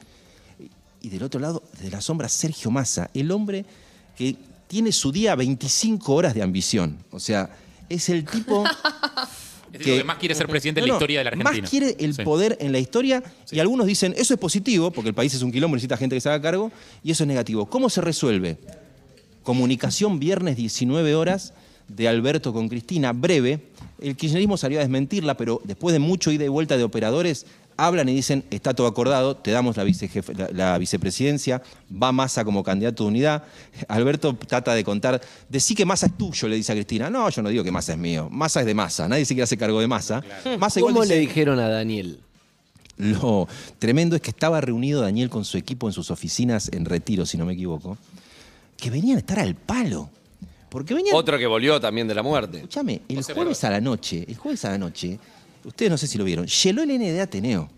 Y 1.01 1.09
del 1.09 1.25
otro 1.25 1.41
lado, 1.41 1.63
de 1.81 1.91
la 1.91 2.01
sombra, 2.01 2.29
Sergio 2.29 2.71
Massa, 2.71 3.11
el 3.15 3.33
hombre 3.33 3.65
que 4.17 4.37
tiene 4.69 4.93
su 4.93 5.11
día 5.11 5.35
25 5.35 6.15
horas 6.15 6.35
de 6.35 6.43
ambición. 6.43 6.99
O 7.11 7.19
sea, 7.19 7.51
es 7.89 8.09
el 8.09 8.25
tipo... 8.25 8.65
Es 9.73 9.81
el 9.81 9.85
que 10.01 10.05
más 10.05 10.19
quiere 10.19 10.35
ser 10.35 10.47
presidente 10.49 10.81
en 10.81 10.87
No, 10.87 10.89
la 10.89 10.93
no, 10.93 10.97
historia 10.99 11.21
de 11.21 11.25
la 11.25 11.31
Argentina. 11.31 11.61
Más 11.63 11.71
quiere 11.71 11.97
el 11.99 12.15
Sí. 12.15 12.23
poder 12.23 12.59
en 12.61 12.73
la 12.73 12.79
historia 12.79 13.23
y 13.51 13.59
algunos 13.59 13.87
dicen, 13.87 14.13
eso 14.19 14.35
es 14.35 14.39
positivo, 14.39 14.91
porque 14.91 15.09
el 15.09 15.15
país 15.15 15.33
es 15.33 15.41
un 15.41 15.51
quilombo, 15.51 15.77
necesita 15.77 15.97
gente 15.97 16.15
que 16.15 16.21
se 16.21 16.29
haga 16.29 16.43
cargo, 16.43 16.71
y 17.03 17.11
eso 17.11 17.25
es 17.25 17.29
negativo. 17.29 17.65
¿Cómo 17.65 17.89
se 17.89 18.03
resuelve? 18.03 18.59
Comunicación 19.43 20.19
viernes 20.21 20.57
19 20.57 21.15
horas 21.15 21.55
de 21.89 22.09
Alberto 22.09 22.53
con 22.53 22.69
Cristina, 22.69 23.13
breve. 23.13 23.61
El 24.01 24.17
kirchnerismo 24.17 24.57
salió 24.57 24.79
a 24.79 24.83
desmentirla, 24.83 25.37
pero 25.37 25.61
después 25.65 25.93
de 25.93 25.99
mucho 25.99 26.31
ida 26.33 26.45
y 26.45 26.49
vuelta 26.49 26.77
de 26.77 26.83
operadores, 26.85 27.47
hablan 27.77 28.09
y 28.09 28.15
dicen, 28.15 28.45
está 28.51 28.75
todo 28.75 28.87
acordado, 28.87 29.37
te 29.37 29.51
damos 29.51 29.77
la, 29.77 29.85
vicejefe- 29.85 30.37
la- 30.37 30.51
la 30.53 30.79
vicepresidencia, 30.79 31.63
va 31.91 32.13
Massa 32.13 32.45
como 32.45 32.63
candidato 32.65 33.05
de 33.05 33.09
unidad. 33.11 33.45
Alberto 33.89 34.35
trata 34.37 34.75
de 34.75 34.83
contar, 34.85 35.21
decí 35.49 35.75
que 35.75 35.85
Massa 35.87 36.07
es 36.07 36.19
tuyo, 36.19 36.49
le 36.49 36.57
dice 36.57 36.73
a 36.73 36.75
Cristina. 36.75 37.09
No, 37.11 37.29
yo 37.31 37.43
no 37.43 37.49
digo 37.49 37.63
que 37.65 37.71
Massa 37.71 37.93
es 37.93 37.99
mío, 37.99 38.29
Massa 38.31 38.61
es 38.61 38.67
de 38.67 38.75
Massa, 38.75 39.09
nadie 39.09 39.25
se 39.25 39.35
quiere 39.35 39.45
hacer 39.45 39.59
cargo 39.59 39.81
de 39.81 39.87
Massa. 39.89 40.23
Massa 40.59 40.81
igual 40.81 40.95
¿Cómo 40.95 41.03
dice- 41.05 41.15
le 41.15 41.21
dijeron 41.21 41.59
a 41.61 41.69
Daniel? 41.69 42.21
lo 42.99 43.49
tremendo 43.79 44.15
es 44.17 44.23
que 44.23 44.31
estaba 44.31 44.61
reunido 44.61 45.01
Daniel 45.01 45.31
con 45.31 45.45
su 45.45 45.57
equipo 45.57 45.89
en 45.89 45.93
sus 45.93 46.11
oficinas 46.11 46.69
en 46.73 46.85
retiro, 46.85 47.25
si 47.27 47.37
no 47.39 47.47
me 47.47 47.55
equivoco, 47.55 47.97
que 48.77 48.91
venían 48.91 49.17
a 49.17 49.21
estar 49.21 49.39
al 49.39 49.55
palo. 49.55 50.11
Porque 50.73 50.95
venían. 50.95 51.15
Otro 51.15 51.39
que 51.39 51.47
volvió 51.47 51.79
también 51.79 52.09
de 52.09 52.15
la 52.15 52.23
muerte. 52.23 52.57
Escúchame, 52.57 53.03
el 53.07 53.17
José 53.17 53.35
jueves 53.35 53.63
a 53.65 53.71
la 53.71 53.81
noche, 53.81 54.25
el 54.27 54.37
jueves 54.37 54.65
a 54.65 54.71
la 54.71 54.79
noche, 54.79 55.19
ustedes 55.65 55.91
no 55.91 55.99
sé 55.99 56.07
si 56.07 56.17
lo 56.17 56.25
vieron, 56.25 56.47
llenó 56.47 56.83
el 56.83 56.91
N 56.93 57.13
de 57.13 57.21
Ateneo. 57.21 57.69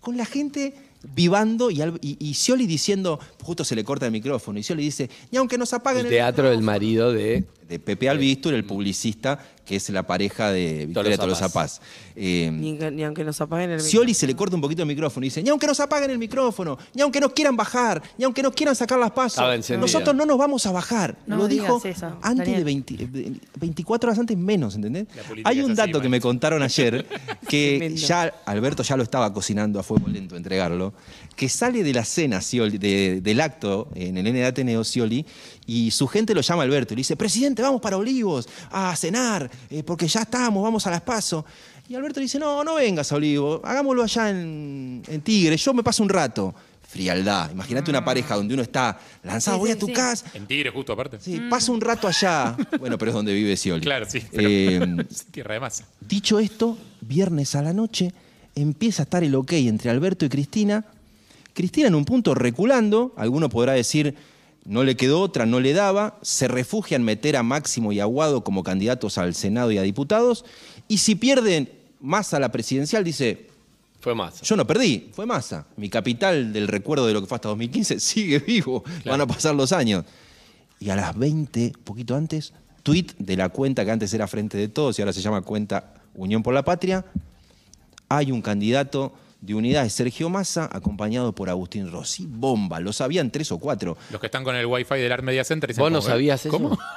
Con 0.00 0.18
la 0.18 0.26
gente 0.26 0.74
vivando 1.14 1.70
y, 1.70 1.80
y, 1.80 2.16
y 2.20 2.34
Scioli 2.34 2.66
diciendo, 2.66 3.18
justo 3.42 3.64
se 3.64 3.74
le 3.74 3.82
corta 3.82 4.06
el 4.06 4.12
micrófono, 4.12 4.58
y 4.58 4.62
Scioli 4.62 4.84
dice, 4.84 5.08
y 5.30 5.36
aunque 5.38 5.56
nos 5.56 5.72
apaguen 5.72 6.00
El 6.00 6.06
el 6.06 6.12
teatro 6.12 6.50
del 6.50 6.60
marido 6.60 7.12
de. 7.12 7.44
de 7.66 7.78
Pepe 7.78 8.10
Albistur, 8.10 8.52
el 8.52 8.64
publicista, 8.64 9.38
que 9.64 9.76
es 9.76 9.88
la 9.90 10.02
pareja 10.02 10.50
de 10.50 10.86
Victoria 10.86 11.16
Tolosa 11.16 11.48
Paz. 11.48 11.80
Eh, 12.16 12.50
Ni, 12.52 12.76
que- 12.76 12.90
ni 12.90 13.04
aunque 13.04 13.24
nos 13.24 13.40
apaguen 13.40 13.70
el 13.70 13.80
Scioli 13.80 14.12
se 14.12 14.26
le 14.26 14.34
corta 14.34 14.56
un 14.56 14.62
poquito 14.62 14.82
el 14.82 14.88
micrófono 14.88 15.24
y 15.24 15.28
dice, 15.28 15.42
ni 15.42 15.50
aunque 15.50 15.66
nos 15.66 15.78
apaguen 15.80 16.10
el 16.10 16.18
micrófono, 16.18 16.76
ni 16.94 17.02
aunque 17.02 17.20
nos 17.20 17.32
quieran 17.32 17.56
bajar, 17.56 18.02
ni 18.18 18.24
aunque 18.24 18.42
nos 18.42 18.52
quieran 18.54 18.74
sacar 18.74 18.98
las 18.98 19.12
pasos, 19.12 19.44
nosotros 19.78 20.14
no 20.16 20.26
nos 20.26 20.36
vamos 20.36 20.66
a 20.66 20.72
bajar. 20.72 21.16
No 21.26 21.36
Lo 21.36 21.48
dijo 21.48 21.80
eso, 21.84 22.18
antes 22.22 22.46
de 22.46 22.52
Daniel. 22.52 22.64
20 22.64 22.94
eh, 22.94 23.32
24 23.58 24.08
horas 24.08 24.18
antes 24.18 24.36
menos, 24.36 24.74
¿entendés? 24.74 25.06
Hay 25.44 25.60
un 25.60 25.72
así, 25.72 25.76
dato 25.76 26.00
que 26.00 26.08
me 26.08 26.20
contaron 26.20 26.62
ayer, 26.62 27.06
que 27.48 27.94
ya 27.96 28.32
Alberto 28.46 28.82
ya 28.82 28.96
lo 28.96 29.02
estaba 29.02 29.32
cocinando 29.32 29.78
a 29.78 29.82
fuego 29.82 30.08
lento 30.08 30.36
entregarlo, 30.36 30.92
que 31.36 31.48
sale 31.48 31.82
de 31.82 31.92
la 31.92 32.04
cena 32.04 32.40
Scioli, 32.40 32.78
de- 32.78 33.20
del 33.20 33.40
acto 33.40 33.88
en 33.94 34.16
el 34.18 34.26
N 34.26 34.38
de 34.38 34.44
Ateneo 34.44 34.84
Scioli, 34.84 35.24
y 35.66 35.90
su 35.90 36.06
gente 36.06 36.34
lo 36.34 36.40
llama 36.40 36.62
a 36.62 36.64
Alberto 36.66 36.94
y 36.94 36.96
le 36.96 37.00
dice, 37.00 37.16
presidente, 37.16 37.62
vamos 37.62 37.80
para 37.80 37.96
Olivos 37.96 38.48
a 38.70 38.94
cenar, 38.96 39.50
eh, 39.70 39.82
porque 39.82 40.06
ya 40.08 40.22
estamos, 40.22 40.62
vamos 40.62 40.86
a 40.86 40.90
las 40.90 41.00
pasos. 41.02 41.44
Y 41.88 41.94
Alberto 41.94 42.20
le 42.20 42.24
dice, 42.24 42.38
no, 42.38 42.62
no 42.64 42.74
vengas 42.76 43.10
a 43.12 43.16
Olivos, 43.16 43.60
hagámoslo 43.64 44.02
allá 44.02 44.30
en, 44.30 45.02
en 45.06 45.20
Tigre, 45.22 45.56
yo 45.56 45.74
me 45.74 45.82
paso 45.82 46.02
un 46.02 46.08
rato. 46.08 46.54
Frialdad, 46.88 47.50
imagínate 47.50 47.90
una 47.90 48.04
pareja 48.04 48.36
donde 48.36 48.52
uno 48.52 48.62
está 48.62 48.98
lanzado, 49.22 49.56
Sí, 49.56 49.60
voy 49.60 49.70
sí, 49.70 49.76
a 49.76 49.78
tu 49.78 49.86
sí. 49.86 49.92
casa, 49.94 50.26
En 50.34 50.46
Tigre, 50.46 50.68
justo 50.70 50.92
aparte. 50.92 51.18
sí, 51.20 51.40
pasa 51.48 51.72
un 51.72 51.80
rato 51.80 52.06
allá. 52.06 52.54
Bueno, 52.78 52.98
pero 52.98 53.10
es 53.12 53.14
donde 53.14 53.32
vive 53.32 53.56
Scioli. 53.56 53.80
Claro, 53.80 54.04
sí. 54.08 54.22
pero- 54.30 54.48
Eh, 54.48 55.06
tierra 55.30 55.54
de 55.54 55.60
masa. 55.60 55.86
Dicho 56.06 56.38
esto, 56.38 56.76
viernes 57.00 57.54
a 57.54 57.62
la 57.62 57.72
noche 57.72 58.12
empieza 58.54 59.02
a 59.02 59.04
estar 59.04 59.24
el 59.24 59.34
ok 59.34 59.52
entre 59.52 59.88
Alberto 59.90 60.26
y 60.26 60.28
Cristina. 60.28 60.84
Cristina 61.54 61.88
en 61.88 61.94
un 61.94 62.04
punto 62.04 62.34
reculando, 62.34 63.12
alguno 63.16 63.48
podrá 63.48 63.72
decir, 63.72 64.14
no 64.64 64.84
le 64.84 64.96
quedó 64.96 65.20
otra, 65.20 65.46
no 65.46 65.60
le 65.60 65.72
daba, 65.72 66.18
se 66.22 66.48
refugia 66.48 66.96
en 66.96 67.02
meter 67.02 67.36
a 67.36 67.42
Máximo 67.42 67.92
y 67.92 68.00
Aguado 68.00 68.44
como 68.44 68.62
candidatos 68.62 69.18
al 69.18 69.34
Senado 69.34 69.72
y 69.72 69.78
a 69.78 69.82
diputados, 69.82 70.44
y 70.88 70.98
si 70.98 71.14
pierden 71.14 71.70
más 72.00 72.34
a 72.34 72.40
la 72.40 72.52
presidencial, 72.52 73.04
dice, 73.04 73.48
Fue 74.00 74.14
más. 74.14 74.40
yo 74.42 74.56
no 74.56 74.66
perdí, 74.66 75.10
fue 75.12 75.26
Massa. 75.26 75.66
Mi 75.76 75.88
capital 75.88 76.52
del 76.52 76.68
recuerdo 76.68 77.06
de 77.06 77.12
lo 77.12 77.20
que 77.20 77.26
fue 77.26 77.36
hasta 77.36 77.48
2015 77.48 78.00
sigue 78.00 78.38
vivo, 78.38 78.84
van 79.04 79.20
a 79.20 79.26
pasar 79.26 79.54
los 79.54 79.72
años. 79.72 80.04
Y 80.78 80.90
a 80.90 80.96
las 80.96 81.16
20, 81.16 81.72
poquito 81.84 82.16
antes, 82.16 82.52
tweet 82.82 83.06
de 83.18 83.36
la 83.36 83.48
cuenta 83.50 83.84
que 83.84 83.90
antes 83.92 84.12
era 84.14 84.26
Frente 84.26 84.58
de 84.58 84.68
Todos 84.68 84.98
y 84.98 85.02
ahora 85.02 85.12
se 85.12 85.20
llama 85.20 85.42
cuenta 85.42 85.94
Unión 86.14 86.42
por 86.42 86.54
la 86.54 86.64
Patria, 86.64 87.04
hay 88.08 88.30
un 88.30 88.42
candidato 88.42 89.12
de 89.42 89.54
unidad, 89.56 89.84
es 89.84 89.92
Sergio 89.92 90.30
Massa, 90.30 90.70
acompañado 90.72 91.34
por 91.34 91.50
Agustín 91.50 91.90
Rossi. 91.90 92.26
Bomba, 92.28 92.78
lo 92.78 92.92
sabían 92.92 93.32
tres 93.32 93.50
o 93.50 93.58
cuatro. 93.58 93.98
Los 94.10 94.20
que 94.20 94.28
están 94.28 94.44
con 94.44 94.54
el 94.54 94.64
wifi 94.66 94.94
del 94.94 95.10
Art 95.10 95.24
Media 95.24 95.42
Center 95.42 95.74
¿Vos 95.74 95.90
no 95.90 95.98
como, 95.98 96.10
sabías 96.10 96.46
eso? 96.46 96.48
¿Cómo? 96.56 96.78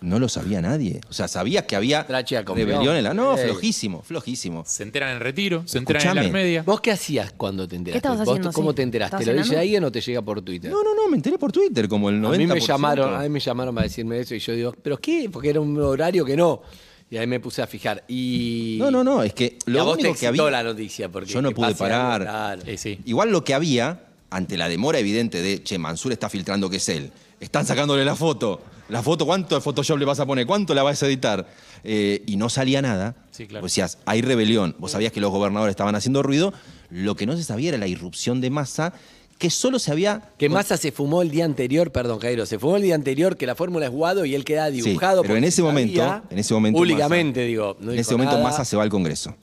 No 0.00 0.18
lo 0.18 0.28
sabía 0.28 0.60
nadie. 0.60 1.00
O 1.08 1.12
sea, 1.12 1.28
sabías 1.28 1.64
que 1.64 1.76
había 1.76 2.06
confió. 2.44 2.54
rebelión 2.54 2.96
en 2.96 3.04
la... 3.04 3.14
No, 3.14 3.36
Ey. 3.36 3.44
flojísimo, 3.44 4.02
flojísimo. 4.02 4.64
Se 4.66 4.84
enteran 4.84 5.16
en 5.16 5.20
retiro, 5.20 5.62
se 5.66 5.78
enteran 5.78 6.02
en 6.02 6.10
el. 6.10 6.18
Art 6.18 6.32
Media. 6.32 6.62
¿Vos 6.62 6.80
qué 6.80 6.92
hacías 6.92 7.32
cuando 7.32 7.66
te 7.66 7.76
enteraste? 7.76 7.98
estabas 7.98 8.18
¿Vos 8.20 8.28
haciendo, 8.28 8.52
¿Cómo 8.52 8.70
sí? 8.70 8.76
te 8.76 8.82
enteraste? 8.82 9.16
¿Estabas 9.16 9.36
¿Lo 9.36 9.42
dice 9.42 9.58
alguien 9.58 9.84
o 9.84 9.92
te 9.92 10.00
llega 10.00 10.22
por 10.22 10.40
Twitter? 10.42 10.70
No, 10.70 10.82
no, 10.82 10.94
no, 10.94 11.08
me 11.08 11.16
enteré 11.16 11.36
por 11.38 11.50
Twitter, 11.52 11.88
como 11.88 12.10
el 12.10 12.20
90%. 12.20 12.34
A 12.34 12.38
mí 12.38 12.46
me 12.46 12.60
llamaron, 12.60 13.14
a 13.14 13.20
mí 13.20 13.28
me 13.28 13.40
llamaron 13.40 13.74
para 13.74 13.86
decirme 13.86 14.20
eso 14.20 14.34
y 14.34 14.38
yo 14.38 14.52
digo, 14.52 14.74
¿pero 14.80 14.98
qué? 14.98 15.28
Porque 15.32 15.50
era 15.50 15.60
un 15.60 15.76
horario 15.80 16.24
que 16.24 16.36
no. 16.36 16.62
Y 17.10 17.16
ahí 17.16 17.26
me 17.26 17.40
puse 17.40 17.62
a 17.62 17.66
fijar. 17.66 18.04
Y. 18.06 18.76
No, 18.78 18.90
no, 18.90 19.02
no, 19.02 19.22
es 19.22 19.32
que 19.32 19.56
y 19.66 19.70
a 19.70 19.74
lo 19.74 19.84
vos 19.86 19.96
te 19.96 20.02
único 20.02 20.18
que 20.18 20.26
excitó 20.26 20.46
había... 20.46 20.58
la 20.58 20.62
noticia. 20.62 21.08
Porque 21.08 21.30
Yo 21.32 21.40
no 21.40 21.48
que 21.50 21.54
pude 21.54 21.66
algo, 21.68 21.78
parar. 21.78 22.22
claro. 22.22 22.62
Eh, 22.66 22.76
sí. 22.76 22.98
Igual 23.06 23.30
lo 23.30 23.44
que 23.44 23.54
había, 23.54 24.02
ante 24.30 24.56
la 24.58 24.68
demora 24.68 24.98
evidente 24.98 25.40
de, 25.40 25.62
che, 25.62 25.78
Mansur 25.78 26.12
está 26.12 26.28
filtrando 26.28 26.68
que 26.68 26.76
es 26.76 26.88
él, 26.90 27.10
están 27.40 27.64
sacándole 27.64 28.04
la 28.04 28.14
foto, 28.14 28.60
la 28.90 29.02
foto, 29.02 29.24
¿cuánto 29.24 29.54
de 29.54 29.60
Photoshop 29.60 29.98
le 29.98 30.04
vas 30.04 30.20
a 30.20 30.26
poner? 30.26 30.46
¿Cuánto 30.46 30.74
la 30.74 30.82
vas 30.82 31.02
a 31.02 31.06
editar? 31.06 31.46
Eh, 31.84 32.22
y 32.26 32.36
no 32.36 32.48
salía 32.50 32.82
nada. 32.82 33.14
Sí, 33.30 33.46
claro. 33.46 33.62
Vos 33.62 33.70
decías, 33.72 33.98
hay 34.04 34.20
rebelión, 34.22 34.74
vos 34.78 34.90
sabías 34.92 35.12
que 35.12 35.20
los 35.20 35.30
gobernadores 35.30 35.72
estaban 35.72 35.94
haciendo 35.94 36.22
ruido, 36.22 36.52
lo 36.90 37.14
que 37.14 37.24
no 37.26 37.36
se 37.36 37.44
sabía 37.44 37.70
era 37.70 37.78
la 37.78 37.86
irrupción 37.86 38.40
de 38.40 38.50
masa, 38.50 38.92
que 39.38 39.50
solo 39.50 39.78
se 39.78 39.92
había... 39.92 40.22
Que 40.36 40.48
Massa 40.48 40.76
se 40.76 40.90
fumó 40.92 41.22
el 41.22 41.30
día 41.30 41.44
anterior, 41.44 41.92
perdón, 41.92 42.18
Jairo, 42.18 42.44
se 42.44 42.58
fumó 42.58 42.76
el 42.76 42.82
día 42.82 42.94
anterior 42.96 43.36
que 43.36 43.46
la 43.46 43.54
fórmula 43.54 43.86
es 43.86 43.92
Guado 43.92 44.24
y 44.24 44.34
él 44.34 44.44
queda 44.44 44.66
Sí, 44.70 44.82
dibujado. 44.82 45.22
pero 45.22 45.36
en 45.36 45.44
ese 45.44 45.62
momento, 45.62 46.22
en 46.30 46.38
ese 46.38 46.52
momento 46.54 46.78
Públicamente, 46.78 47.40
Massa- 47.40 47.46
digo. 47.48 47.76
no 47.80 47.92
en 47.92 47.98
ese 47.98 48.12
momento 48.12 48.32
nada. 48.36 48.44
Massa 48.44 48.64
se 48.64 48.76
va 48.76 48.82
al 48.82 48.88
Congreso. 48.90 49.34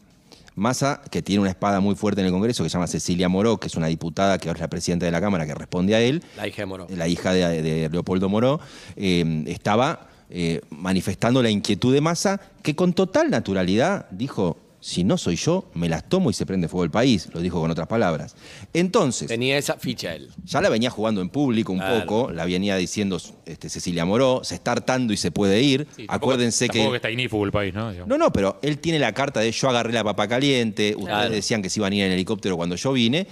Massa, 0.57 1.01
que 1.11 1.21
tiene 1.21 1.41
una 1.41 1.49
espada 1.49 1.79
muy 1.81 1.95
fuerte 1.95 2.21
en 2.21 2.27
el 2.27 2.31
Congreso, 2.33 2.63
que 2.63 2.69
se 2.69 2.73
llama 2.73 2.87
Cecilia 2.87 3.27
Moró, 3.27 3.57
que 3.57 3.67
es 3.67 3.75
una 3.75 3.87
diputada 3.87 4.37
que 4.37 4.47
ahora 4.47 4.57
es 4.57 4.61
la 4.61 4.69
presidenta 4.69 5.05
de 5.05 5.11
la 5.11 5.19
Cámara, 5.19 5.45
que 5.45 5.53
responde 5.53 5.95
a 5.95 6.01
él, 6.01 6.23
La 6.37 6.47
hija 6.47 6.61
de 6.61 6.65
Moró. 6.65 6.87
la 6.89 7.07
hija 7.09 7.33
de, 7.33 7.61
de 7.61 7.89
Leopoldo 7.89 8.29
Moró, 8.29 8.59
eh, 8.95 9.43
estaba 9.47 10.07
eh, 10.29 10.61
manifestando 10.69 11.43
la 11.43 11.49
inquietud 11.49 11.93
de 11.93 11.99
Massa, 12.01 12.39
que 12.63 12.73
con 12.75 12.93
total 12.93 13.29
naturalidad 13.29 14.07
dijo, 14.11 14.57
si 14.87 15.03
no 15.03 15.17
soy 15.17 15.35
yo, 15.35 15.65
me 15.73 15.89
las 15.89 16.07
tomo 16.07 16.29
y 16.29 16.33
se 16.33 16.45
prende 16.45 16.67
fuego 16.67 16.83
el 16.83 16.91
país, 16.91 17.27
lo 17.33 17.41
dijo 17.41 17.59
con 17.59 17.71
otras 17.71 17.87
palabras. 17.87 18.35
Entonces, 18.71 19.27
Tenía 19.27 19.57
esa 19.57 19.77
ficha 19.77 20.13
él. 20.13 20.29
ya 20.43 20.61
la 20.61 20.69
venía 20.69 20.91
jugando 20.91 21.21
en 21.21 21.29
público 21.29 21.71
un 21.73 21.79
Claro. 21.79 22.01
poco, 22.01 22.31
la 22.31 22.45
venía 22.45 22.75
diciendo 22.75 23.19
este, 23.47 23.67
Cecilia 23.69 24.05
Moró, 24.05 24.41
se 24.43 24.53
está 24.53 24.73
hartando 24.73 25.11
y 25.11 25.17
se 25.17 25.31
puede 25.31 25.59
ir. 25.63 25.87
Sí, 25.95 26.05
tampoco- 26.05 26.13
Acuérdense 26.33 26.67
tampoco 26.67 26.85
que... 26.85 26.91
que 26.91 26.95
está 26.97 27.09
inífugo 27.09 27.45
el 27.45 27.51
país, 27.51 27.73
¿no? 27.73 27.89
Digamos. 27.89 28.07
No, 28.09 28.17
no, 28.19 28.31
pero 28.31 28.59
él 28.61 28.77
tiene 28.77 28.99
la 28.99 29.11
carta 29.11 29.39
de 29.39 29.51
yo 29.51 29.69
agarré 29.69 29.91
la 29.91 30.03
papa 30.03 30.27
caliente, 30.27 30.89
ustedes 30.95 31.07
Claro. 31.07 31.29
decían 31.31 31.63
que 31.63 31.71
se 31.71 31.79
iban 31.79 31.91
a 31.91 31.95
ir 31.95 32.03
en 32.03 32.11
helicóptero 32.11 32.55
cuando 32.55 32.75
yo 32.75 32.93
vine, 32.93 33.25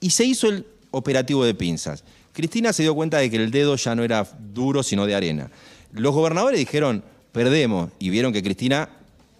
y 0.00 0.10
se 0.10 0.26
hizo 0.26 0.46
el 0.50 0.66
operativo 0.90 1.42
de 1.46 1.54
pinzas. 1.54 2.04
Cristina 2.34 2.74
se 2.74 2.82
dio 2.82 2.94
cuenta 2.94 3.16
de 3.16 3.30
que 3.30 3.36
el 3.36 3.50
dedo 3.50 3.76
ya 3.76 3.94
no 3.94 4.04
era 4.04 4.28
duro, 4.52 4.82
sino 4.82 5.06
de 5.06 5.14
arena. 5.14 5.50
Los 5.92 6.12
gobernadores 6.12 6.58
dijeron, 6.60 7.02
perdemos, 7.32 7.90
y 7.98 8.10
vieron 8.10 8.34
que 8.34 8.42
Cristina 8.42 8.90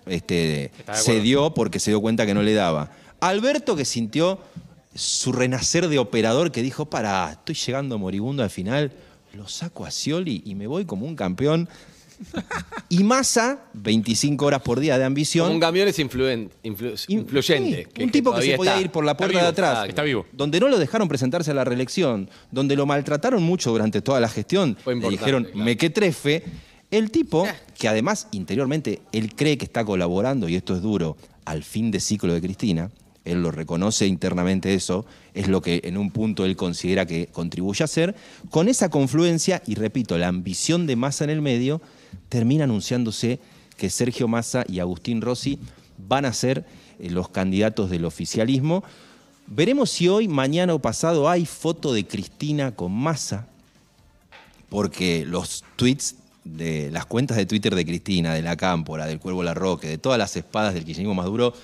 este, 0.07 0.71
acuerdo. 0.83 1.03
cedió 1.03 1.55
porque 1.55 1.79
se 1.81 1.91
dio 1.91 2.01
cuenta 2.01 2.27
que 2.27 2.35
no 2.35 2.43
le 2.43 2.55
daba. 2.55 2.91
Alberto 3.21 3.77
que 3.77 3.85
sintió 3.85 4.39
su 4.95 5.33
renacer 5.33 5.89
de 5.89 5.99
operador, 5.99 6.53
que 6.53 6.63
dijo, 6.63 6.87
para, 6.87 7.33
estoy 7.33 7.55
llegando 7.55 7.99
moribundo 7.99 8.43
al 8.43 8.51
final, 8.51 8.93
lo 9.35 9.47
saco 9.49 9.85
a 9.85 9.91
Scioli 9.91 10.43
y 10.47 10.55
me 10.55 10.67
voy 10.67 10.85
como 10.87 11.07
un 11.07 11.17
campeón. 11.17 11.69
Y 12.89 13.05
Massa, 13.05 13.59
25 13.75 14.47
horas 14.47 14.63
por 14.63 14.81
día 14.81 14.97
de 14.97 15.05
ambición. 15.05 15.51
Un 15.53 15.61
camión 15.61 15.87
es 15.87 15.99
influen- 15.99 16.49
influ- 16.65 17.05
In- 17.09 17.19
influyente. 17.21 17.89
sí, 17.95 18.03
un 18.05 18.11
tipo 18.11 18.35
que 18.35 18.41
se 18.43 18.57
podía 18.57 18.71
está. 18.73 18.81
ir 18.81 18.91
por 18.91 19.05
la 19.05 19.15
puerta 19.19 19.33
vivo, 19.33 19.43
de 19.43 19.49
atrás. 19.49 19.87
Está 19.87 20.03
vivo. 20.03 20.25
Donde 20.33 20.59
no 20.59 20.69
lo 20.69 20.79
dejaron 20.79 21.09
presentarse 21.09 21.51
a 21.51 21.55
la 21.55 21.65
reelección, 21.65 22.31
donde 22.51 22.75
lo 22.75 22.87
maltrataron 22.87 23.43
mucho 23.43 23.71
durante 23.71 24.01
toda 24.01 24.19
la 24.21 24.31
gestión, 24.31 24.79
Fue 24.83 24.95
le 24.95 25.11
dijeron 25.11 25.45
claro. 25.45 25.59
mequetrefe, 25.59 26.43
el 26.91 27.11
tipo, 27.11 27.47
que 27.79 27.89
además 27.89 28.29
interiormente 28.31 29.01
él 29.13 29.35
cree 29.35 29.59
que 29.59 29.65
está 29.65 29.85
colaborando, 29.85 30.49
y 30.49 30.55
esto 30.55 30.75
es 30.75 30.83
duro, 30.83 31.17
al 31.45 31.63
fin 31.63 31.91
de 31.91 32.01
ciclo 32.01 32.33
de 32.33 32.41
Cristina, 32.41 32.91
él 33.25 33.43
lo 33.43 33.51
reconoce 33.51 34.07
internamente 34.07 34.73
eso, 34.73 35.05
es 35.35 35.49
lo 35.49 35.61
que 35.61 35.81
en 35.85 35.97
un 35.97 36.11
punto 36.13 36.45
él 36.45 36.57
considera 36.57 37.07
que 37.07 37.27
contribuye 37.27 37.83
a 37.83 37.87
hacer, 37.87 38.15
con 38.51 38.69
esa 38.69 38.89
confluencia, 38.89 39.63
y 39.67 39.75
repito, 39.75 40.17
la 40.17 40.29
ambición 40.29 40.87
de 40.87 40.95
Massa 40.95 41.25
en 41.25 41.31
el 41.31 41.43
medio, 41.43 41.83
termina 42.29 42.65
anunciándose 42.65 43.41
que 43.77 43.91
Sergio 43.91 44.29
Massa 44.29 44.65
y 44.69 44.79
Agustín 44.79 45.21
Rossi 45.21 45.59
van 46.09 46.25
a 46.25 46.33
ser 46.33 46.65
eh, 46.99 47.11
los 47.11 47.29
candidatos 47.29 47.91
del 47.91 48.05
oficialismo. 48.05 48.85
Veremos 49.49 49.91
si 49.91 50.09
hoy, 50.09 50.29
mañana 50.29 50.75
o 50.75 50.79
pasado 50.79 51.29
hay 51.29 51.47
foto 51.47 51.93
de 51.93 52.07
Cristina 52.07 52.75
con 52.75 52.93
Massa, 52.93 53.49
porque 54.69 55.25
los 55.27 55.65
tweets 55.77 56.17
de 56.55 56.91
las 56.91 57.07
cuentas 57.07 57.37
de 57.37 57.47
Twitter 57.47 57.75
de 57.75 57.85
Cristina, 57.85 58.35
de 58.35 58.43
la 58.43 58.57
Cámpora, 58.57 59.07
del 59.07 59.19
Cuervo 59.19 59.43
Larroque, 59.43 59.89
de 59.89 59.99
todas 59.99 60.19
las 60.19 60.37
espadas 60.37 60.75
del 60.75 60.85
kirchnerismo 60.85 61.15
más 61.15 61.27
duro, 61.27 61.55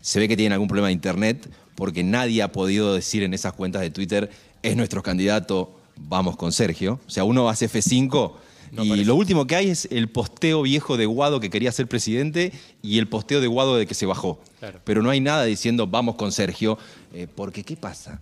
se 0.00 0.18
ve 0.18 0.28
que 0.28 0.36
tienen 0.36 0.52
algún 0.52 0.68
problema 0.68 0.88
de 0.88 0.92
internet, 0.92 1.48
porque 1.74 2.04
nadie 2.04 2.42
ha 2.42 2.52
podido 2.52 2.94
decir 2.94 3.22
en 3.22 3.34
esas 3.34 3.52
cuentas 3.52 3.82
de 3.82 3.90
Twitter, 3.90 4.30
es 4.62 4.76
nuestro 4.76 5.02
candidato, 5.02 5.78
vamos 5.96 6.36
con 6.36 6.52
Sergio. 6.52 7.00
O 7.06 7.10
sea, 7.10 7.24
uno 7.24 7.48
hace 7.48 7.68
F5 7.70 8.32
y 8.82 9.04
lo 9.04 9.14
último 9.14 9.46
que 9.46 9.56
hay 9.56 9.70
es 9.70 9.86
el 9.90 10.08
posteo 10.08 10.62
viejo 10.62 10.96
de 10.96 11.06
Guado 11.06 11.38
que 11.40 11.50
quería 11.50 11.70
ser 11.70 11.86
presidente 11.86 12.52
y 12.82 12.98
el 12.98 13.06
posteo 13.06 13.40
de 13.40 13.46
Guado 13.46 13.76
de 13.76 13.86
que 13.86 13.94
se 13.94 14.06
bajó. 14.06 14.40
Claro. 14.58 14.80
Pero 14.84 15.02
no 15.02 15.10
hay 15.10 15.20
nada 15.20 15.44
diciendo 15.44 15.86
vamos 15.86 16.16
con 16.16 16.32
Sergio, 16.32 16.78
eh, 17.12 17.28
porque 17.32 17.62
¿qué 17.62 17.76
pasa? 17.76 18.20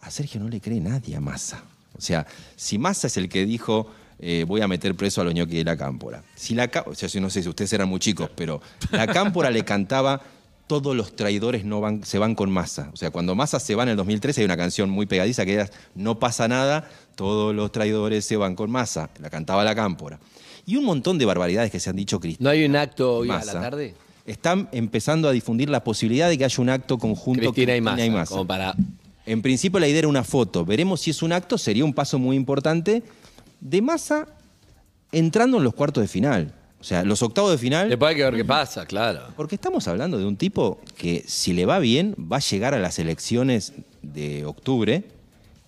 A 0.00 0.10
Sergio 0.10 0.40
no 0.40 0.48
le 0.48 0.60
cree 0.60 0.80
nadie 0.80 1.16
a 1.16 1.20
Massa. 1.20 1.62
O 1.96 2.00
sea, 2.00 2.26
si 2.56 2.78
Massa 2.78 3.06
es 3.06 3.16
el 3.16 3.28
que 3.28 3.46
dijo 3.46 3.90
eh, 4.24 4.44
voy 4.46 4.60
a 4.60 4.68
meter 4.68 4.94
preso 4.94 5.20
a 5.20 5.24
Loñoqui 5.24 5.56
de 5.58 5.64
la 5.64 5.76
Cámpora. 5.76 6.22
Si 6.36 6.54
la 6.54 6.70
o 6.86 6.94
sea, 6.94 7.08
yo 7.08 7.20
no 7.20 7.28
sé 7.28 7.42
si 7.42 7.48
ustedes 7.48 7.72
eran 7.72 7.88
muy 7.88 7.98
chicos, 7.98 8.30
pero 8.36 8.62
la 8.92 9.08
Cámpora 9.08 9.50
le 9.50 9.64
cantaba 9.64 10.20
todos 10.68 10.96
los 10.96 11.14
traidores 11.16 11.64
no 11.64 11.80
van, 11.80 12.04
se 12.04 12.18
van 12.18 12.36
con 12.36 12.50
Massa. 12.50 12.88
O 12.92 12.96
sea, 12.96 13.10
cuando 13.10 13.34
Massa 13.34 13.58
se 13.58 13.74
va 13.74 13.82
en 13.82 13.90
el 13.90 13.96
2013 13.96 14.40
hay 14.40 14.44
una 14.44 14.56
canción 14.56 14.88
muy 14.90 15.06
pegadiza 15.06 15.44
que 15.44 15.54
era 15.54 15.68
No 15.96 16.20
pasa 16.20 16.46
nada, 16.46 16.88
todos 17.16 17.54
los 17.54 17.72
traidores 17.72 18.24
se 18.24 18.36
van 18.36 18.54
con 18.54 18.70
Massa. 18.70 19.10
La 19.20 19.28
cantaba 19.28 19.64
la 19.64 19.74
Cámpora. 19.74 20.20
Y 20.64 20.76
un 20.76 20.84
montón 20.84 21.18
de 21.18 21.24
barbaridades 21.24 21.72
que 21.72 21.80
se 21.80 21.90
han 21.90 21.96
dicho 21.96 22.20
Cristina. 22.20 22.44
¿No 22.44 22.50
hay 22.50 22.64
un 22.64 22.76
acto 22.76 23.16
hoy 23.16 23.30
a 23.30 23.44
la 23.44 23.52
tarde? 23.52 23.94
Están 24.24 24.68
empezando 24.70 25.28
a 25.28 25.32
difundir 25.32 25.68
la 25.68 25.82
posibilidad 25.82 26.28
de 26.28 26.38
que 26.38 26.44
haya 26.44 26.62
un 26.62 26.70
acto 26.70 26.96
conjunto 26.96 27.52
Cristina 27.52 27.76
y 27.76 27.80
Massa, 27.80 28.10
Massa. 28.10 28.30
como 28.30 28.46
para... 28.46 28.74
En 29.26 29.42
principio 29.42 29.78
la 29.80 29.88
idea 29.88 30.00
era 30.00 30.08
una 30.08 30.24
foto. 30.24 30.64
Veremos 30.64 31.00
si 31.00 31.10
es 31.10 31.22
un 31.22 31.32
acto, 31.32 31.58
sería 31.58 31.84
un 31.84 31.92
paso 31.92 32.18
muy 32.18 32.36
importante 32.36 33.02
de 33.62 33.80
Massa 33.80 34.26
entrando 35.12 35.58
en 35.58 35.64
los 35.64 35.74
cuartos 35.74 36.02
de 36.02 36.08
final. 36.08 36.52
O 36.80 36.84
sea, 36.84 37.04
los 37.04 37.22
octavos 37.22 37.52
de 37.52 37.58
final. 37.58 37.88
Después 37.88 38.10
hay 38.10 38.16
que 38.16 38.24
ver 38.24 38.34
qué 38.34 38.44
pasa, 38.44 38.84
claro. 38.86 39.28
Porque 39.36 39.54
estamos 39.54 39.86
hablando 39.86 40.18
de 40.18 40.26
un 40.26 40.36
tipo 40.36 40.80
que, 40.96 41.22
si 41.28 41.52
le 41.52 41.64
va 41.64 41.78
bien, 41.78 42.16
va 42.18 42.38
a 42.38 42.40
llegar 42.40 42.74
a 42.74 42.80
las 42.80 42.98
elecciones 42.98 43.72
de 44.02 44.44
octubre 44.44 45.04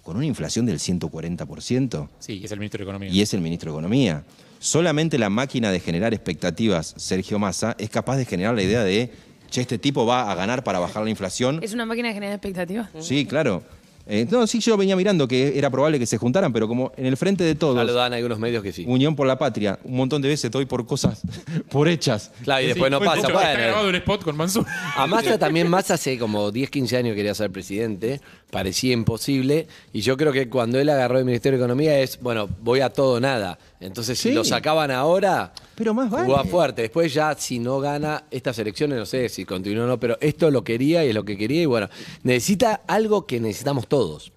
con 0.03 0.17
una 0.17 0.27
inflación 0.27 0.67
del 0.67 0.81
140% 0.81 2.09
Sí, 2.19 2.43
es 2.45 2.51
el 2.51 2.59
ministro 2.59 2.79
de 2.79 2.83
Economía. 2.85 3.11
y 3.11 3.23
es 3.23 3.33
el 3.33 3.41
ministro 3.41 3.71
de 3.71 3.77
Economía. 3.79 4.25
Solamente 4.59 5.17
la 5.19 5.31
máquina 5.31 5.71
de 5.71 5.79
generar 5.79 6.13
expectativas, 6.15 6.95
Sergio 6.97 7.39
Massa, 7.39 7.77
es 7.79 7.91
capaz 7.91 8.17
de 8.17 8.25
generar 8.25 8.55
la 8.57 8.63
idea 8.63 8.83
de, 8.83 9.13
che, 9.51 9.61
este 9.61 9.79
tipo 9.79 10.05
va 10.05 10.33
a 10.33 10.35
ganar 10.35 10.65
para 10.65 10.81
bajar 10.81 11.05
la 11.05 11.11
inflación. 11.11 11.61
Es 11.63 11.73
una 11.75 11.87
máquina 11.87 12.09
de 12.09 12.15
generar 12.15 12.35
expectativas. 12.35 12.89
Sí, 13.01 13.25
claro. 13.25 13.63
Eh, 14.07 14.27
no, 14.31 14.47
sí, 14.47 14.61
yo 14.61 14.77
venía 14.77 14.97
mirando 14.97 15.27
que 15.27 15.57
era 15.57 15.71
probable 15.71 15.99
que 15.99 16.05
se 16.05 16.19
juntaran, 16.19 16.53
pero 16.53 16.69
como 16.69 16.93
en 16.97 17.07
el 17.07 17.17
frente 17.17 17.43
de 17.43 17.55
todos, 17.55 17.77
Ya 17.77 17.85
lo 17.85 17.95
dan 17.95 18.13
algunos 18.13 18.39
medios 18.39 18.63
que 18.63 18.73
sí. 18.73 18.85
Unión 18.87 19.17
por 19.17 19.27
la 19.27 19.39
Patria, 19.39 19.79
un 19.85 19.97
montón 19.97 20.21
de 20.21 20.29
veces 20.29 20.51
doy 20.51 20.67
por 20.67 20.85
cosas, 20.87 21.23
por 21.71 21.89
hechas. 21.89 22.31
Claro, 22.43 22.63
y 22.63 22.69
después 22.69 22.91
no 22.91 23.01
pasa. 23.01 23.23
mucho, 23.23 23.33
Bueno, 23.33 23.49
Está 23.49 23.63
grabado 23.63 23.89
un 23.89 23.95
spot 23.95 24.23
con 24.23 24.37
Mansur. 24.37 24.67
A 24.97 25.07
Massa 25.07 25.39
también, 25.39 25.69
Massa 25.69 25.95
hace 25.95 26.19
como 26.19 26.51
10, 26.51 26.69
15 26.69 26.97
años 26.99 27.17
quería 27.17 27.35
ser 27.35 27.51
presidente, 27.51 28.21
parecía 28.51 28.93
imposible, 28.93 29.67
y 29.93 30.03
yo 30.03 30.17
creo 30.17 30.33
que 30.33 30.49
cuando 30.49 30.79
él 30.79 30.89
agarró 30.91 31.19
el 31.19 31.25
Ministerio 31.25 31.59
de 31.59 31.65
Economía 31.65 31.99
es, 31.99 32.21
bueno, 32.21 32.49
voy 32.61 32.81
a 32.81 32.91
todo 32.91 33.15
o 33.15 33.21
nada. 33.21 33.59
Entonces, 33.85 34.19
si 34.19 34.31
Sí. 34.31 34.35
lo 34.35 34.45
sacaban 34.45 34.91
ahora, 34.91 35.53
Pero 35.75 35.93
más 35.95 36.11
vale. 36.11 36.27
jugaba 36.27 36.45
fuerte. 36.45 36.83
Después 36.83 37.13
ya, 37.13 37.35
si 37.39 37.59
no 37.59 37.81
gana 37.81 38.25
estas 38.31 38.59
elecciones, 38.59 38.99
no 38.99 39.07
sé 39.07 39.29
si 39.29 39.45
continúa 39.45 39.85
o 39.85 39.87
no, 39.87 40.01
pero 40.01 40.17
esto 40.21 40.51
lo 40.51 40.65
quería 40.65 41.05
y 41.05 41.11
es 41.11 41.15
lo 41.15 41.25
que 41.25 41.37
quería, 41.37 41.63
y 41.63 41.67
bueno, 41.67 41.89
necesita 42.23 42.83
algo 42.87 43.27
que 43.27 43.41
necesitamos 43.41 43.87
todos. 43.87 44.33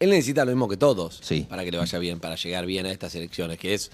Él 0.00 0.10
necesita 0.10 0.44
lo 0.44 0.50
mismo 0.50 0.68
que 0.68 0.76
todos 0.76 1.20
Sí. 1.22 1.46
para 1.48 1.64
que 1.64 1.70
le 1.70 1.78
vaya 1.78 1.98
bien, 1.98 2.18
para 2.20 2.34
llegar 2.36 2.66
bien 2.66 2.86
a 2.86 2.90
estas 2.90 3.14
elecciones, 3.14 3.58
que 3.58 3.74
es 3.74 3.90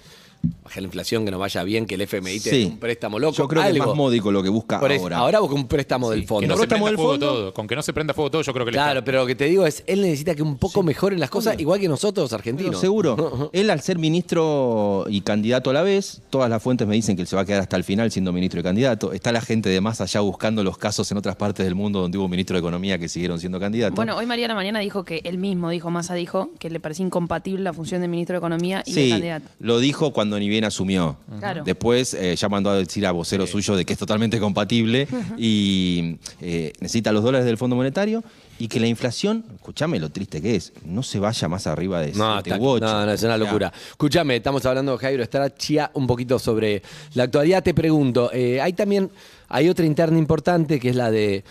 bajar 0.63 0.81
la 0.83 0.87
inflación, 0.87 1.25
que 1.25 1.31
nos 1.31 1.39
vaya 1.39 1.63
bien, 1.63 1.85
que 1.85 1.95
el 1.95 2.01
FMI 2.01 2.39
te 2.39 2.49
Sí. 2.49 2.59
dé 2.61 2.65
un 2.67 2.77
préstamo 2.79 3.19
loco. 3.19 3.35
Yo 3.37 3.47
creo 3.47 3.61
que 3.63 3.69
es 3.69 3.73
algo. 3.75 3.87
más 3.87 3.95
módico 3.95 4.31
lo 4.31 4.41
que 4.41 4.49
busca 4.49 4.79
Por 4.79 4.91
eso, 4.91 5.03
ahora. 5.03 5.17
ahora 5.17 5.39
busca 5.39 5.55
un 5.55 5.67
préstamo 5.67 6.09
del 6.09 6.21
Que 6.21 6.27
fondo. 6.27 6.47
no 6.47 6.57
se 6.57 6.67
prenda 6.67 6.85
del 6.87 6.95
fuego 6.95 7.11
fondo. 7.11 7.27
todo. 7.27 7.53
Con 7.53 7.67
que 7.67 7.75
no 7.75 7.81
se 7.83 7.93
prenda 7.93 8.13
fuego 8.13 8.31
todo, 8.31 8.41
yo 8.41 8.53
creo 8.53 8.65
que 8.65 8.71
le 8.71 8.75
Claro, 8.77 8.99
está- 8.99 9.05
pero 9.05 9.19
lo 9.21 9.25
que 9.27 9.35
te 9.35 9.45
digo 9.45 9.65
es, 9.65 9.83
él 9.87 10.01
necesita 10.01 10.33
que 10.35 10.43
un 10.43 10.57
poco 10.57 10.81
mejoren 10.83 11.19
las 11.19 11.29
cosas, 11.29 11.59
igual 11.59 11.79
que 11.79 11.87
nosotros, 11.87 12.29
Pero 12.29 12.37
argentinos. 12.39 12.79
seguro. 12.79 13.49
Él 13.53 13.69
al 13.69 13.81
ser 13.81 13.97
ministro 13.97 15.05
y 15.09 15.21
candidato 15.21 15.69
a 15.69 15.73
la 15.73 15.81
vez, 15.83 16.21
todas 16.29 16.49
las 16.49 16.61
fuentes 16.63 16.87
me 16.87 16.95
dicen 16.95 17.15
que 17.15 17.21
él 17.23 17.27
se 17.27 17.35
va 17.35 17.41
a 17.43 17.45
quedar 17.45 17.61
hasta 17.61 17.75
el 17.75 17.83
final 17.83 18.11
siendo 18.11 18.31
ministro 18.33 18.59
y 18.59 18.63
candidato. 18.63 19.11
Está 19.13 19.31
la 19.31 19.41
gente 19.41 19.69
de 19.69 19.81
más 19.81 20.01
allá 20.01 20.21
buscando 20.21 20.63
los 20.63 20.77
casos 20.77 21.11
en 21.11 21.17
otras 21.17 21.35
partes 21.35 21.65
del 21.65 21.75
mundo 21.75 21.99
donde 22.01 22.17
hubo 22.17 22.27
ministro 22.27 22.55
de 22.55 22.59
Economía 22.59 22.97
que 22.97 23.09
siguieron 23.09 23.39
siendo 23.39 23.59
candidatos. 23.59 23.95
Bueno, 23.95 24.15
hoy 24.17 24.25
María 24.25 24.47
la 24.47 24.55
Mañana 24.55 24.79
dijo 24.79 25.03
que 25.03 25.21
él 25.23 25.37
mismo 25.37 25.69
dijo, 25.69 25.89
Massa 25.89 26.13
dijo, 26.15 26.49
que 26.59 26.69
le 26.69 26.79
parecía 26.79 27.05
incompatible 27.05 27.63
la 27.63 27.73
función 27.73 28.01
de 28.01 28.07
ministro 28.07 28.33
de 28.35 28.37
Economía 28.37 28.83
y 28.85 28.93
de 28.93 29.03
Sí, 29.03 29.09
candidato. 29.09 29.45
lo 29.59 29.79
dijo 29.79 30.11
cuando 30.13 30.30
ni 30.39 30.49
bien 30.49 30.63
asumió. 30.65 31.17
Claro. 31.39 31.63
Después 31.65 32.13
eh, 32.13 32.35
ya 32.35 32.49
mandó 32.49 32.69
a 32.69 32.75
decir 32.75 33.05
a 33.05 33.11
vocero 33.11 33.45
suyo 33.47 33.75
de 33.75 33.85
que 33.85 33.93
es 33.93 33.99
totalmente 33.99 34.39
compatible 34.39 35.07
y 35.37 36.17
eh, 36.41 36.73
necesita 36.79 37.11
los 37.11 37.23
dólares 37.23 37.45
del 37.45 37.57
Fondo 37.57 37.75
Monetario 37.75 38.23
y 38.59 38.67
que 38.67 38.79
la 38.79 38.87
inflación, 38.87 39.43
escúchame 39.55 39.99
lo 39.99 40.09
triste 40.09 40.41
que 40.41 40.55
es, 40.55 40.71
no 40.85 41.01
se 41.01 41.17
vaya 41.19 41.47
más 41.47 41.65
arriba 41.65 41.99
de 42.01 42.13
No, 42.13 42.33
7 42.33 42.49
está- 42.51 42.61
u 42.61 42.67
8. 42.67 42.85
no, 42.85 43.05
no, 43.07 43.11
es 43.11 43.23
una 43.23 43.37
locura. 43.37 43.73
Escúchame, 43.91 44.35
estamos 44.35 44.63
hablando 44.65 44.91
de 44.91 44.97
Jairo 44.99 45.23
Strachia 45.25 45.89
un 45.95 46.05
poquito 46.05 46.37
sobre 46.37 46.83
la 47.15 47.23
actualidad. 47.23 47.63
Te 47.63 47.73
pregunto, 47.73 48.29
eh, 48.33 48.61
hay 48.61 48.73
también, 48.73 49.09
hay 49.49 49.67
otra 49.67 49.85
interna 49.85 50.17
importante 50.19 50.79
que 50.79 50.89
es 50.89 50.95
la 50.95 51.09
de 51.09 51.43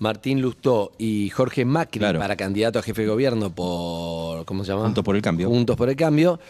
Martín 0.00 0.40
Lustó 0.40 0.92
y 0.98 1.28
Jorge 1.28 1.64
Macri 1.64 1.98
Claro. 2.00 2.18
para 2.18 2.34
candidato 2.34 2.78
a 2.78 2.82
jefe 2.82 3.02
de 3.02 3.08
gobierno 3.08 3.54
por, 3.54 4.44
¿cómo 4.46 4.64
se 4.64 4.72
llama? 4.72 4.84
Juntos 4.84 5.04
por 5.04 5.14
el 5.14 5.22
Cambio. 5.22 5.48
Juntos 5.48 5.76
por 5.76 5.88
el 5.90 5.94
Cambio. 5.96 6.40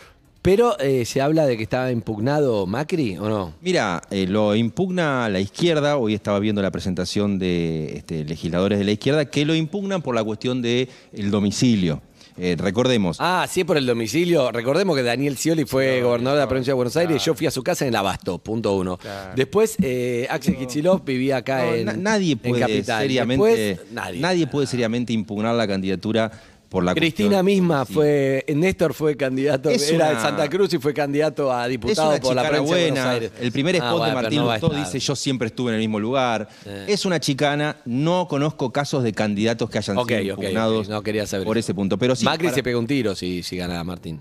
Pero 0.42 0.78
eh, 0.78 1.04
se 1.04 1.20
habla 1.20 1.44
de 1.46 1.58
que 1.58 1.62
estaba 1.62 1.90
impugnado 1.92 2.66
Macri, 2.66 3.18
¿o 3.18 3.28
no? 3.28 3.54
Mira, 3.60 4.00
eh, 4.10 4.26
lo 4.26 4.54
impugna 4.56 5.28
la 5.28 5.38
izquierda. 5.38 5.98
Hoy 5.98 6.14
estaba 6.14 6.38
viendo 6.38 6.62
la 6.62 6.70
presentación 6.70 7.38
de 7.38 7.98
este, 7.98 8.24
legisladores 8.24 8.78
de 8.78 8.84
la 8.86 8.92
izquierda 8.92 9.26
que 9.26 9.44
lo 9.44 9.54
impugnan 9.54 10.00
por 10.00 10.14
la 10.14 10.24
cuestión 10.24 10.62
del 10.62 10.88
el 11.12 11.30
domicilio. 11.30 12.00
Eh, 12.38 12.56
recordemos, 12.58 13.18
Ah, 13.20 13.46
sí, 13.50 13.64
por 13.64 13.76
el 13.76 13.84
domicilio. 13.84 14.50
Recordemos 14.50 14.96
que 14.96 15.02
Daniel 15.02 15.36
Scioli 15.36 15.66
fue 15.66 16.00
gobernador 16.00 16.38
de 16.38 16.44
la 16.44 16.48
provincia 16.48 16.70
de 16.70 16.74
Buenos 16.76 16.96
Aires 16.96 17.20
y 17.20 17.26
yo 17.26 17.34
fui 17.34 17.46
a 17.46 17.50
su 17.50 17.62
casa 17.62 17.84
en 17.84 17.90
el 17.90 17.96
Abasto, 17.96 18.38
punto 18.38 18.74
uno. 18.76 18.98
Después, 19.36 19.76
eh, 19.82 20.26
Axel 20.30 20.56
Kicillof 20.56 21.04
vivía 21.04 21.38
acá 21.38 21.66
no, 21.66 21.74
en 21.74 21.84
na- 21.84 21.92
nadie 21.96 22.32
en 22.32 22.38
puede 22.38 22.60
Capital. 22.62 23.02
seriamente, 23.02 23.44
Después, 23.46 23.92
nadie. 23.92 24.20
nadie 24.20 24.46
puede 24.46 24.66
seriamente 24.66 25.12
impugnar 25.12 25.54
la 25.54 25.66
candidatura 25.68 26.30
por 26.70 26.84
la 26.84 26.94
Cristina 26.94 27.28
cuestión- 27.42 27.44
misma 27.46 27.84
Sí. 27.84 27.92
fue, 27.92 28.44
Néstor 28.54 28.94
fue 28.94 29.16
candidato, 29.16 29.68
Es 29.68 29.90
era 29.90 30.06
una- 30.06 30.14
de 30.14 30.20
Santa 30.22 30.48
Cruz 30.48 30.72
y 30.72 30.78
fue 30.78 30.94
candidato 30.94 31.52
a 31.52 31.64
Es 31.66 31.70
diputado 31.72 32.10
una 32.10 32.20
por 32.20 32.34
la 32.36 32.42
chicana 32.42 32.56
provincia 32.58 32.76
de 32.76 32.82
Buenos 32.82 32.98
buena. 33.04 33.10
Aires. 33.10 33.32
El 33.40 33.52
primer 33.52 33.74
Ah, 33.74 33.78
spot 33.78 33.90
bueno, 33.98 34.06
de 34.16 34.22
Martín 34.22 34.38
no 34.38 34.52
Lustó 34.52 34.68
dice 34.70 34.98
yo 35.00 35.16
siempre 35.16 35.48
estuve 35.48 35.70
en 35.72 35.74
el 35.74 35.80
mismo 35.80 35.98
lugar. 36.00 36.48
Es 36.86 37.04
una 37.04 37.20
chicana. 37.20 37.76
No 37.84 38.26
conozco 38.28 38.72
casos 38.72 39.02
de 39.02 39.12
candidatos 39.12 39.68
que 39.68 39.78
hayan 39.78 39.96
sido 39.96 40.02
ok, 40.02 40.10
impugnados 40.22 40.86
ok. 40.86 40.90
No 40.92 41.02
quería 41.02 41.26
saber 41.26 41.44
por 41.46 41.58
eso. 41.58 41.66
ese 41.66 41.74
punto. 41.74 41.98
Pero 41.98 42.14
sí, 42.16 42.24
Macri 42.24 42.46
para- 42.46 42.54
se 42.54 42.62
pega 42.62 42.78
un 42.78 42.86
tiro 42.86 43.14
si, 43.14 43.42
si 43.42 43.56
gana 43.56 43.82
Martín. 43.84 44.20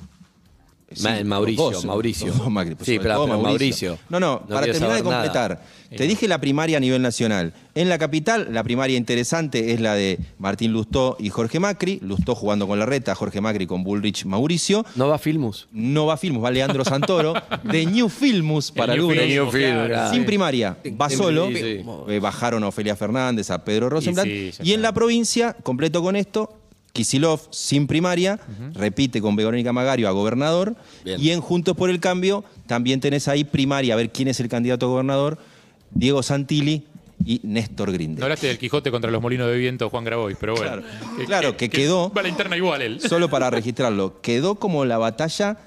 Sí, 0.94 1.04
Ma- 1.04 1.24
Mauricio, 1.24 1.84
Mauricio. 1.84 2.34
Macri, 2.50 2.76
pues, 2.76 2.86
sí, 2.88 2.96
sobre 2.96 3.04
pero, 3.04 3.16
todo 3.16 3.26
pero 3.28 3.42
Mauricio. 3.42 3.98
No, 4.10 4.20
no, 4.20 4.40
para 4.48 4.62
quiero 4.64 4.74
terminar 4.80 4.80
de 4.80 4.98
saber 5.00 5.04
nada. 5.06 5.24
completar. 5.24 5.80
Te 5.96 6.04
dije 6.04 6.28
la 6.28 6.40
primaria 6.40 6.78
a 6.78 6.80
nivel 6.80 7.02
nacional. 7.02 7.54
En 7.74 7.90
la 7.90 7.98
capital, 7.98 8.48
la 8.52 8.64
primaria 8.64 8.96
interesante 8.98 9.72
es 9.74 9.80
la 9.82 9.96
de 9.96 10.20
Martín 10.38 10.72
Lustó 10.72 11.18
y 11.20 11.30
Jorge 11.30 11.60
Macri. 11.60 12.00
Lustó 12.04 12.36
jugando 12.36 12.68
con 12.68 12.78
la 12.78 12.86
reta, 12.86 13.16
Jorge 13.16 13.42
Macri 13.42 13.66
con 13.66 13.84
Bullrich 13.84 14.26
Mauricio. 14.26 14.86
¿No 14.96 15.08
va 15.08 15.18
Filmus? 15.18 15.68
No 15.72 16.06
va 16.06 16.16
Filmus, 16.18 16.44
va 16.44 16.52
Leandro 16.52 16.86
Santoro. 16.86 17.34
de 17.64 17.86
New 17.88 18.08
Filmus 18.10 18.72
para 18.72 18.94
New 18.96 19.10
algunos. 19.10 19.24
Filmus, 19.26 19.56
claro. 19.56 19.88
claro. 19.88 20.14
Sin 20.14 20.26
primaria, 20.26 20.78
va 21.00 21.10
solo. 21.10 21.48
sí, 21.48 21.56
sí. 21.56 21.86
Eh, 22.08 22.20
bajaron 22.20 22.64
a 22.64 22.68
Ofelia 22.68 22.96
Fernández, 22.96 23.50
a 23.50 23.64
Pedro 23.64 23.90
Rosenblatt. 23.90 24.26
sí, 24.26 24.52
ya 24.58 24.64
Y, 24.64 24.74
en 24.74 24.82
la 24.84 24.92
provincia, 24.94 25.56
completo 25.64 26.04
con 26.04 26.16
esto, 26.16 26.54
Kisilov 27.04 27.40
sin 27.50 27.88
primaria, 27.88 28.38
repite 28.74 29.22
con 29.22 29.38
Verónica 29.38 29.72
Magario 29.72 30.10
a 30.10 30.12
gobernador. 30.12 30.76
Bien. 31.06 31.18
Y 31.22 31.30
en 31.32 31.40
Juntos 31.40 31.78
por 31.78 31.90
el 31.90 32.02
Cambio 32.02 32.44
también 32.68 33.00
tenés 33.00 33.30
ahí 33.30 33.46
primaria, 33.46 33.94
a 33.94 33.98
ver 33.98 34.10
quién 34.12 34.28
es 34.28 34.42
el 34.42 34.50
candidato 34.50 34.88
a 34.88 34.90
gobernador, 34.90 35.38
Diego 35.92 36.22
Santilli 36.22 36.84
y 37.26 37.40
Néstor 37.44 37.88
No 37.88 37.94
Grinde. 37.94 38.22
hablaste 38.24 38.48
del 38.48 38.58
Quijote 38.58 38.92
contra 38.92 39.10
los 39.12 39.22
molinos 39.22 39.48
de 39.48 39.58
viento 39.58 39.90
Juan 39.90 40.04
Grabois, 40.04 40.36
pero 40.38 40.56
bueno. 40.56 40.82
Claro. 40.82 41.26
Claro, 41.26 41.58
que 41.58 41.70
quedó- 41.70 42.12
Va 42.14 42.20
a 42.20 42.24
la 42.24 42.30
interna 42.30 42.58
igual 42.58 42.82
él. 42.82 43.00
Solo 43.00 43.30
para 43.30 43.50
registrarlo, 43.50 44.20
quedó 44.22 44.56
como 44.56 44.84
la 44.84 44.98
batalla 44.98 45.58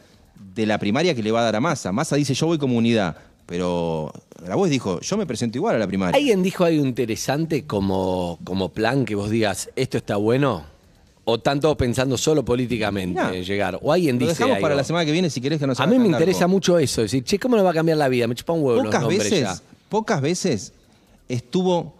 de 0.54 0.66
la 0.66 0.76
primaria 0.78 1.14
que 1.14 1.22
le 1.22 1.32
va 1.32 1.40
a 1.40 1.44
dar 1.44 1.56
a 1.56 1.60
Massa. 1.60 1.92
Massa 1.92 2.16
dice 2.16 2.34
yo 2.34 2.46
voy 2.46 2.58
como 2.58 2.76
unidad, 2.76 3.16
pero 3.46 4.12
Grabois 4.44 4.70
dijo 4.70 5.00
yo 5.00 5.16
me 5.16 5.24
presento 5.26 5.56
igual 5.56 5.76
a 5.76 5.78
la 5.78 5.86
primaria. 5.86 6.16
¿Alguien 6.18 6.42
dijo 6.42 6.64
algo 6.64 6.84
interesante 6.84 7.64
como, 7.66 8.38
como 8.44 8.68
plan 8.70 9.04
que 9.06 9.14
vos 9.14 9.30
digas, 9.30 9.70
esto 9.76 9.96
está 9.96 10.16
bueno? 10.16 10.70
¿O 11.24 11.36
están 11.36 11.60
todos 11.60 11.76
pensando 11.76 12.18
solo 12.18 12.44
políticamente 12.44 13.20
No. 13.22 13.30
en 13.32 13.44
llegar? 13.44 13.78
¿O 13.80 13.92
alguien 13.92 14.18
Lo 14.18 14.26
dice 14.26 14.38
dejamos 14.38 14.58
para 14.60 14.74
la 14.74 14.82
semana 14.82 15.04
que 15.04 15.12
viene 15.12 15.30
si 15.30 15.40
querés 15.40 15.60
que 15.60 15.66
nos 15.68 15.78
A 15.78 15.86
mí 15.86 15.98
me 15.98 16.08
interesa 16.08 16.46
mucho 16.48 16.78
eso, 16.78 17.02
decir, 17.02 17.22
che, 17.22 17.38
¿cómo 17.38 17.56
nos 17.56 17.64
va 17.64 17.70
a 17.70 17.74
cambiar 17.74 17.96
la 17.98 18.08
vida? 18.08 18.26
Me 18.26 18.34
chupa 18.34 18.52
un 18.54 18.62
huevo 18.62 18.76
los 18.78 18.86
Pocas 18.86 19.00
nombres 19.02 19.22
veces, 19.30 19.40
ya. 19.42 19.60
pocas 19.88 20.20
veces 20.20 20.72
estuvo 21.28 21.94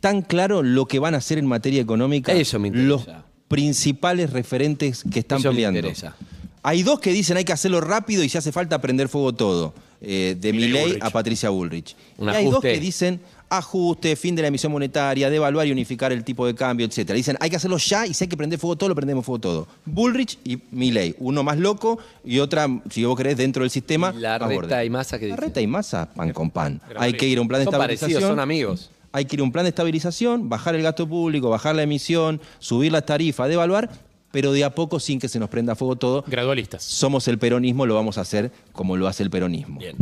tan 0.00 0.22
claro 0.22 0.62
lo 0.62 0.86
que 0.86 0.98
van 0.98 1.14
a 1.14 1.18
hacer 1.18 1.38
en 1.38 1.46
materia 1.46 1.80
económica 1.80 2.32
Eso 2.32 2.58
me 2.58 2.70
los 2.70 3.06
principales 3.48 4.30
referentes 4.30 5.04
que 5.12 5.20
están 5.20 5.38
Eso 5.38 5.48
me 5.50 5.56
peleando. 5.56 5.78
interesa. 5.80 6.16
Hay 6.62 6.82
dos 6.84 7.00
que 7.00 7.12
dicen 7.12 7.36
hay 7.36 7.44
que 7.44 7.52
hacerlo 7.52 7.80
rápido 7.80 8.22
y 8.22 8.28
si 8.28 8.38
hace 8.38 8.52
falta 8.52 8.80
prender 8.80 9.08
fuego 9.08 9.32
todo. 9.32 9.74
eh, 10.04 10.36
de 10.40 10.52
Milei 10.52 10.98
a 11.00 11.10
Patricia 11.10 11.48
Bullrich. 11.50 11.94
Un 12.18 12.28
y 12.28 12.32
hay 12.32 12.44
dos 12.50 12.60
que 12.60 12.78
dicen 12.80 13.20
ajuste, 13.58 14.16
fin 14.16 14.34
de 14.34 14.42
la 14.42 14.48
emisión 14.48 14.72
monetaria, 14.72 15.28
devaluar 15.28 15.66
y 15.66 15.72
unificar 15.72 16.12
el 16.12 16.24
tipo 16.24 16.46
de 16.46 16.54
cambio, 16.54 16.86
etcétera. 16.86 17.16
Dicen 17.16 17.36
hay 17.40 17.50
que 17.50 17.56
hacerlo 17.56 17.76
ya 17.76 18.06
y 18.06 18.14
si 18.14 18.24
hay 18.24 18.28
que 18.28 18.36
prender 18.36 18.58
fuego 18.58 18.76
todo, 18.76 18.88
lo 18.88 18.94
prendemos 18.94 19.24
fuego 19.24 19.40
todo. 19.40 19.68
Bullrich 19.84 20.38
y 20.44 20.58
Milei, 20.70 21.14
uno 21.18 21.42
más 21.42 21.58
loco 21.58 21.98
y 22.24 22.38
otra, 22.38 22.66
si 22.90 23.04
vos 23.04 23.16
querés, 23.16 23.36
dentro 23.36 23.62
del 23.62 23.70
sistema. 23.70 24.12
¿Y 24.16 24.20
la 24.20 24.38
Reta 24.38 24.54
borde. 24.54 24.84
y 24.86 24.90
Massa 24.90 25.18
qué 25.18 25.28
La? 25.28 25.36
Reta 25.36 25.60
y 25.60 25.66
masa, 25.66 26.08
pan 26.14 26.32
con 26.32 26.50
pan. 26.50 26.80
Hay 26.96 27.12
que 27.12 27.26
ir 27.26 27.38
a 27.38 27.42
un 27.42 27.48
plan 27.48 27.60
de 27.60 27.64
Son 27.66 27.74
estabilización. 27.74 28.10
parecidos, 28.10 28.30
son 28.30 28.40
amigos. 28.40 28.90
Hay 29.12 29.26
que 29.26 29.36
ir 29.36 29.40
a 29.40 29.42
un 29.42 29.52
plan 29.52 29.64
de 29.64 29.68
estabilización, 29.68 30.48
bajar 30.48 30.74
el 30.74 30.82
gasto 30.82 31.06
público, 31.06 31.50
bajar 31.50 31.74
la 31.76 31.82
emisión, 31.82 32.40
subir 32.58 32.90
las 32.92 33.04
tarifas, 33.04 33.48
devaluar, 33.48 33.90
pero 34.30 34.52
de 34.52 34.64
a 34.64 34.74
poco 34.74 34.98
sin 34.98 35.20
que 35.20 35.28
se 35.28 35.38
nos 35.38 35.50
prenda 35.50 35.74
fuego 35.74 35.96
todo. 35.96 36.24
Gradualistas. 36.26 36.82
Somos 36.82 37.28
el 37.28 37.38
peronismo, 37.38 37.84
lo 37.84 37.94
vamos 37.94 38.16
a 38.16 38.22
hacer 38.22 38.50
como 38.72 38.96
lo 38.96 39.06
hace 39.06 39.22
el 39.22 39.28
peronismo. 39.28 39.78
Bien. 39.78 39.96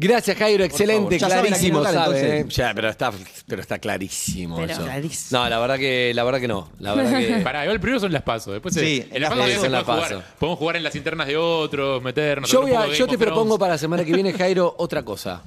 Gracias, 0.00 0.36
Jairo. 0.38 0.64
Excelente, 0.64 1.18
clarísimo, 1.18 1.84
¿sabe? 1.84 2.40
eh? 2.40 2.46
Ya, 2.48 2.72
pero 2.74 2.88
está, 2.88 3.12
pero 3.46 3.60
está 3.60 3.78
clarísimo 3.78 4.56
Pero 4.56 4.72
eso. 4.72 4.82
clarísimo. 4.82 5.38
No, 5.42 5.48
la 5.50 5.58
verdad 5.58 5.76
que, 5.76 6.12
la 6.14 6.24
verdad 6.24 6.40
que 6.40 6.48
no. 6.48 6.70
La 6.78 6.94
verdad 6.94 7.18
que. 7.18 7.34
Pará, 7.44 7.64
igual 7.64 7.80
primero 7.80 8.00
son 8.00 8.10
las 8.10 8.22
pasos. 8.22 8.54
Después 8.54 8.72
se- 8.74 8.80
Sí, 8.80 9.04
en 9.10 9.20
las 9.20 9.30
las 9.30 9.38
pasos 9.38 9.44
pasos. 9.44 9.60
se 9.60 9.66
En 9.66 9.72
las 9.72 9.84
pasos. 9.84 10.24
Podemos 10.38 10.58
jugar 10.58 10.76
en 10.76 10.82
las 10.84 10.94
internas 10.96 11.26
de 11.26 11.36
otros, 11.36 12.02
meternos. 12.02 12.50
Yo, 12.50 12.62
voy 12.62 12.72
a- 12.72 12.88
te 13.06 13.18
propongo 13.18 13.58
para 13.58 13.72
la 13.74 13.78
semana 13.78 14.02
que 14.02 14.12
viene, 14.14 14.32
Jairo, 14.38 14.74
otra 14.78 15.02
cosa. 15.02 15.42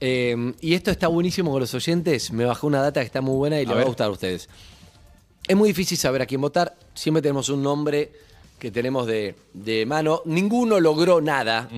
Eh, 0.00 0.52
y 0.60 0.74
esto 0.74 0.90
está 0.90 1.08
buenísimo 1.08 1.50
con 1.50 1.60
los 1.60 1.72
oyentes. 1.72 2.30
Me 2.30 2.44
bajó 2.44 2.66
una 2.66 2.82
data 2.82 3.00
que 3.00 3.06
está 3.06 3.22
muy 3.22 3.36
buena 3.36 3.58
y 3.60 3.64
le 3.64 3.74
va 3.74 3.80
a 3.80 3.84
gustar 3.84 4.08
a 4.08 4.10
ustedes. 4.10 4.48
Es 5.46 5.56
muy 5.56 5.70
difícil 5.70 5.96
saber 5.96 6.20
a 6.20 6.26
quién 6.26 6.42
votar. 6.42 6.76
Siempre 6.92 7.22
tenemos 7.22 7.48
un 7.48 7.62
nombre 7.62 8.12
que 8.58 8.70
tenemos 8.70 9.06
de, 9.06 9.34
de 9.54 9.86
mano. 9.86 10.20
Ninguno 10.26 10.78
logró 10.78 11.22
nada, 11.22 11.70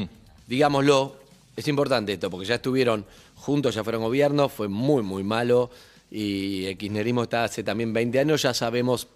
digámoslo. 0.49 1.20
Es 1.57 1.67
importante 1.69 2.13
esto, 2.13 2.31
porque 2.31 2.47
ya 2.47 2.55
estuvieron 2.57 3.05
juntos, 3.35 3.75
ya 3.75 3.85
fueron 3.85 4.03
gobierno, 4.03 4.49
fue 4.49 4.69
muy, 4.69 5.03
muy 5.03 5.23
malo. 5.23 5.71
Y 6.11 6.65
el 6.67 6.77
kirchnerismo 6.79 7.25
está 7.25 7.45
hace 7.45 7.63
también 7.63 7.93
20 7.93 8.19
años, 8.19 8.43
ya 8.43 8.55
sabemos 8.55 9.09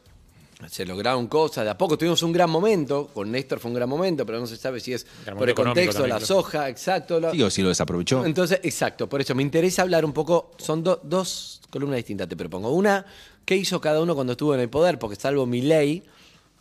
se 0.68 0.86
lograron 0.86 1.26
cosas, 1.26 1.64
de 1.64 1.70
a 1.70 1.76
poco 1.76 1.98
tuvimos 1.98 2.22
un 2.22 2.32
gran 2.32 2.48
momento, 2.48 3.10
con 3.12 3.30
Néstor 3.30 3.58
fue 3.58 3.70
un 3.70 3.74
gran 3.74 3.88
momento, 3.88 4.24
pero 4.24 4.38
no 4.38 4.46
se 4.46 4.56
sabe 4.56 4.78
si 4.80 4.92
es 4.94 5.04
por 5.36 5.48
el 5.48 5.54
contexto, 5.54 6.02
la 6.06 6.08
también, 6.14 6.26
soja, 6.26 6.68
exacto. 6.70 7.18
lo- 7.20 7.32
Sí, 7.32 7.42
o 7.42 7.50
si 7.50 7.60
lo 7.60 7.68
desaprovechó. 7.68 8.24
Entonces, 8.24 8.60
exacto, 8.62 9.08
por 9.08 9.20
eso 9.20 9.34
me 9.34 9.42
interesa 9.42 9.82
hablar 9.82 10.04
un 10.04 10.12
poco, 10.12 10.52
son 10.58 10.82
do- 10.84 11.00
dos 11.02 11.60
columnas 11.70 11.96
distintas, 11.96 12.28
te 12.28 12.36
propongo. 12.36 12.70
Una, 12.70 13.04
¿qué 13.44 13.56
hizo 13.56 13.80
cada 13.80 14.00
uno 14.00 14.14
cuando 14.14 14.34
estuvo 14.34 14.54
en 14.54 14.60
el 14.60 14.70
poder? 14.70 14.98
Porque 14.98 15.16
salvo 15.16 15.44
mi 15.44 15.60
ley, 15.60 16.04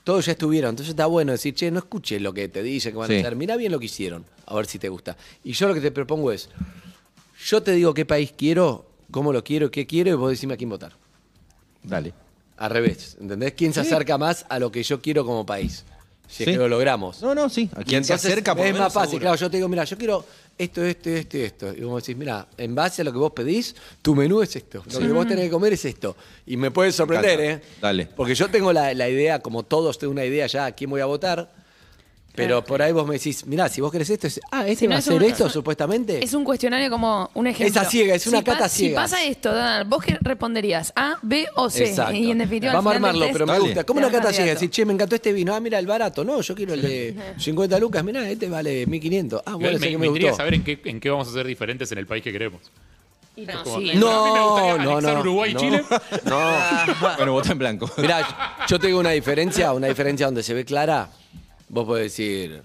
todos 0.03 0.25
ya 0.25 0.33
estuvieron. 0.33 0.71
Entonces 0.71 0.91
está 0.91 1.05
bueno 1.05 1.31
decir, 1.31 1.53
che, 1.55 1.71
no 1.71 1.79
escuches 1.79 2.21
lo 2.21 2.33
que 2.33 2.47
te 2.49 2.61
dicen 2.63 2.91
que 2.91 2.97
van 2.97 3.07
Sí. 3.09 3.15
a 3.15 3.19
hacer, 3.19 3.35
mira 3.35 3.55
bien 3.55 3.71
lo 3.71 3.79
que 3.79 3.85
hicieron, 3.85 4.25
a 4.45 4.55
ver 4.55 4.65
si 4.65 4.79
te 4.79 4.89
gusta. 4.89 5.15
Y 5.43 5.53
yo 5.53 5.67
lo 5.67 5.73
que 5.73 5.81
te 5.81 5.91
propongo 5.91 6.31
es, 6.31 6.49
yo 7.45 7.61
te 7.63 7.71
digo 7.73 7.93
qué 7.93 8.05
país 8.05 8.33
quiero, 8.37 8.85
cómo 9.11 9.31
lo 9.33 9.43
quiero, 9.43 9.69
qué 9.71 9.85
quiero, 9.85 10.09
y 10.11 10.13
vos 10.13 10.29
decime 10.29 10.53
a 10.53 10.57
quién 10.57 10.69
votar. 10.69 10.93
Dale. 11.83 12.13
Al 12.57 12.69
revés, 12.69 13.17
¿entendés? 13.19 13.53
¿Quién 13.53 13.73
se 13.73 13.81
acerca 13.81 14.17
más 14.17 14.45
a 14.47 14.59
lo 14.59 14.71
que 14.71 14.83
yo 14.83 15.01
quiero 15.01 15.25
como 15.25 15.45
país? 15.45 15.83
Si 16.27 16.43
es 16.43 16.49
que 16.49 16.55
lo 16.55 16.67
logramos. 16.67 17.21
No, 17.21 17.35
no, 17.35 17.49
sí. 17.49 17.69
A 17.75 17.83
quien 17.83 18.03
se 18.03 18.13
acerca 18.13 18.55
por 18.55 18.65
es 18.65 18.71
menos 18.73 18.85
más 18.87 18.93
fácil. 18.93 19.09
seguro. 19.11 19.21
Claro, 19.23 19.35
yo 19.37 19.51
te 19.51 19.57
digo, 19.57 19.67
mira, 19.69 19.83
yo 19.83 19.97
quiero 19.97 20.25
esto, 20.57 20.83
esto, 20.83 21.09
esto 21.09 21.37
y 21.37 21.41
esto. 21.41 21.73
Y 21.73 21.81
vos 21.81 22.03
decís, 22.03 22.17
mira, 22.17 22.47
en 22.57 22.75
base 22.75 23.01
a 23.01 23.05
lo 23.05 23.11
que 23.11 23.17
vos 23.17 23.31
pedís, 23.31 23.75
tu 24.01 24.15
menú 24.15 24.41
es 24.41 24.55
esto. 24.55 24.83
Lo 24.91 24.99
que 24.99 25.07
vos 25.07 25.27
tenés 25.27 25.45
que 25.45 25.51
comer 25.51 25.73
es 25.73 25.85
esto. 25.85 26.15
Y 26.45 26.57
me 26.57 26.71
puede 26.71 26.91
sorprender, 26.91 27.39
¿eh? 27.39 27.61
Dale. 27.81 28.07
Porque 28.07 28.35
yo 28.35 28.49
tengo 28.49 28.71
la, 28.71 28.93
la 28.93 29.09
idea, 29.09 29.39
como 29.39 29.63
todos 29.63 29.97
tengo 29.97 30.11
una 30.11 30.25
idea 30.25 30.47
ya 30.47 30.65
a 30.65 30.71
quién 30.73 30.89
voy 30.89 31.01
a 31.01 31.05
votar. 31.05 31.62
Pero 32.35 32.63
por 32.65 32.81
ahí 32.81 32.91
vos 32.91 33.05
me 33.07 33.13
decís, 33.13 33.45
mira, 33.45 33.69
si 33.69 33.79
vos 33.79 33.91
querés 33.91 34.09
esto, 34.09 34.25
es, 34.25 34.39
ah, 34.51 34.61
este 34.67 34.79
Si 34.81 34.85
no 34.87 34.91
va 34.91 34.95
a 34.95 34.99
es 34.99 35.05
ser 35.05 35.13
un- 35.13 35.23
esto, 35.23 35.45
es 35.45 35.53
supuestamente. 35.53 36.23
Es 36.23 36.33
un 36.33 36.43
cuestionario 36.43 36.89
como 36.89 37.29
un 37.35 37.45
ejemplo. 37.45 37.79
Esa 37.79 37.87
ciega, 37.87 38.15
es 38.15 38.25
una 38.25 38.39
Si 38.39 38.43
pa- 38.43 38.53
cata 38.53 38.69
Si 38.69 38.77
ciegas. 38.85 39.03
pasa 39.03 39.23
esto, 39.23 39.53
Donald, 39.53 39.87
vos 39.87 40.03
qué 40.03 40.17
responderías 40.19 40.91
A, 40.95 41.19
B 41.21 41.45
o 41.55 41.69
C. 41.69 41.89
Exacto. 41.89 42.13
Y 42.15 42.31
en 42.31 42.39
definitiva. 42.39 42.73
Vamos 42.73 42.91
a 42.91 42.95
final 42.95 43.09
armarlo, 43.09 43.25
del 43.25 43.33
pero 43.33 43.45
me 43.45 43.53
Dale. 43.53 43.65
gusta. 43.65 43.83
¿Cómo 43.83 43.99
una 43.99 44.07
cata 44.07 44.17
llega? 44.31 44.31
candidato. 44.37 44.59
Decir, 44.61 44.69
che, 44.71 44.85
me 44.85 44.93
encantó 44.93 45.15
este 45.15 45.31
vino. 45.31 45.53
Ah, 45.53 45.59
mira, 45.59 45.77
el 45.77 45.85
barato. 45.85 46.23
No, 46.23 46.41
yo 46.41 46.55
quiero 46.55 46.73
el 46.73 46.81
de 46.81 47.15
50 47.37 47.77
lucas. 47.77 48.03
Mirá, 48.03 48.27
este 48.27 48.49
vale 48.49 48.87
1500. 48.87 49.39
Ah, 49.45 49.51
Igual 49.51 49.59
bueno, 49.61 49.73
me, 49.79 49.85
sé 49.85 49.91
que 49.91 49.97
me 49.97 50.01
me 50.01 50.07
intriga 50.07 50.29
gustó. 50.31 50.37
saber 50.41 50.53
en 50.55 50.63
qué, 50.63 50.81
en 50.85 50.99
qué 50.99 51.09
vamos 51.11 51.27
a 51.27 51.33
ser 51.33 51.45
diferentes 51.45 51.91
en 51.91 51.97
el 51.99 52.07
país 52.07 52.23
que 52.23 52.31
queremos. 52.31 52.61
No, 53.37 53.63
Como- 53.63 53.77
sí. 53.79 53.91
Bueno, 53.93 54.09
a 54.11 54.25
mí 54.25 54.31
me 54.33 54.41
gustaría 54.43 54.73
No, 54.73 54.83
no, 54.83 54.91
anexar 54.91 55.13
no. 55.15 55.19
Uruguay 55.21 55.51
y 55.51 55.53
no, 55.53 55.59
Chile. 55.59 55.83
No. 56.25 56.39
Bueno, 57.17 57.31
vota 57.33 57.51
en 57.51 57.57
blanco. 57.59 57.91
Mirá, 57.97 58.57
yo 58.67 58.79
tengo 58.79 58.99
una 58.99 59.11
diferencia, 59.11 59.71
una 59.73 59.85
diferencia 59.87 60.25
donde 60.25 60.41
se 60.41 60.55
ve 60.55 60.65
clara. 60.65 61.09
Vos 61.73 61.85
podés 61.85 62.03
decir, 62.03 62.61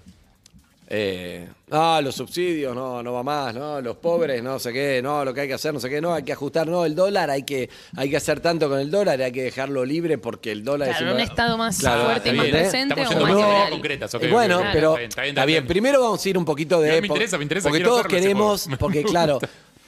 eh, 0.87 1.47
ah, 1.71 1.99
los 2.03 2.13
subsidios, 2.13 2.75
no, 2.75 3.01
no 3.01 3.13
va 3.13 3.23
más, 3.23 3.55
no, 3.55 3.81
los 3.81 3.95
pobres, 3.97 4.43
no 4.43 4.59
sé 4.59 4.71
qué, 4.71 5.01
no, 5.01 5.25
lo 5.25 5.33
que 5.33 5.41
hay 5.41 5.47
que 5.47 5.55
hacer, 5.55 5.73
no 5.73 5.79
sé 5.79 5.89
qué, 5.89 5.99
no, 5.99 6.13
hay 6.13 6.21
que 6.21 6.31
ajustar, 6.33 6.67
no, 6.67 6.85
el 6.85 6.93
dólar, 6.93 7.31
hay 7.31 7.41
que, 7.41 7.69
hay 7.95 8.07
que 8.09 8.17
hacer 8.17 8.39
tanto 8.39 8.69
con 8.69 8.79
el 8.79 8.91
dólar, 8.91 9.19
hay 9.19 9.31
que 9.31 9.41
dejarlo 9.41 9.83
libre 9.83 10.19
porque 10.19 10.51
el 10.51 10.63
dólar 10.63 10.89
Claro, 10.89 11.07
es 11.07 11.13
un 11.15 11.19
estado 11.21 11.57
más 11.57 11.79
Claro, 11.79 12.05
fuerte 12.05 12.29
y 12.29 12.33
más 12.33 12.45
bien. 12.45 12.57
presente 12.57 13.01
Estamos 13.01 13.15
o 13.15 13.25
más 13.25 13.35
general. 13.35 13.69
concretas, 13.71 14.13
ok, 14.13 14.21
Eh, 14.23 14.25
ok, 14.27 14.31
bueno, 14.31 14.61
pero 14.71 14.89
Está 14.97 15.21
bien, 15.21 15.29
está 15.35 15.45
bien, 15.45 15.57
está. 15.63 15.67
Primero 15.67 16.01
vamos 16.01 16.23
a 16.23 16.29
ir 16.29 16.37
un 16.37 16.45
poquito 16.45 16.79
de. 16.81 16.87
Igual 16.89 17.01
me 17.01 17.07
interesa, 17.07 17.37
me 17.37 17.43
interesa, 17.43 17.69
Porque 17.69 17.83
todos 17.83 18.05
queremos, 18.05 18.69
porque 18.79 19.03
claro. 19.03 19.39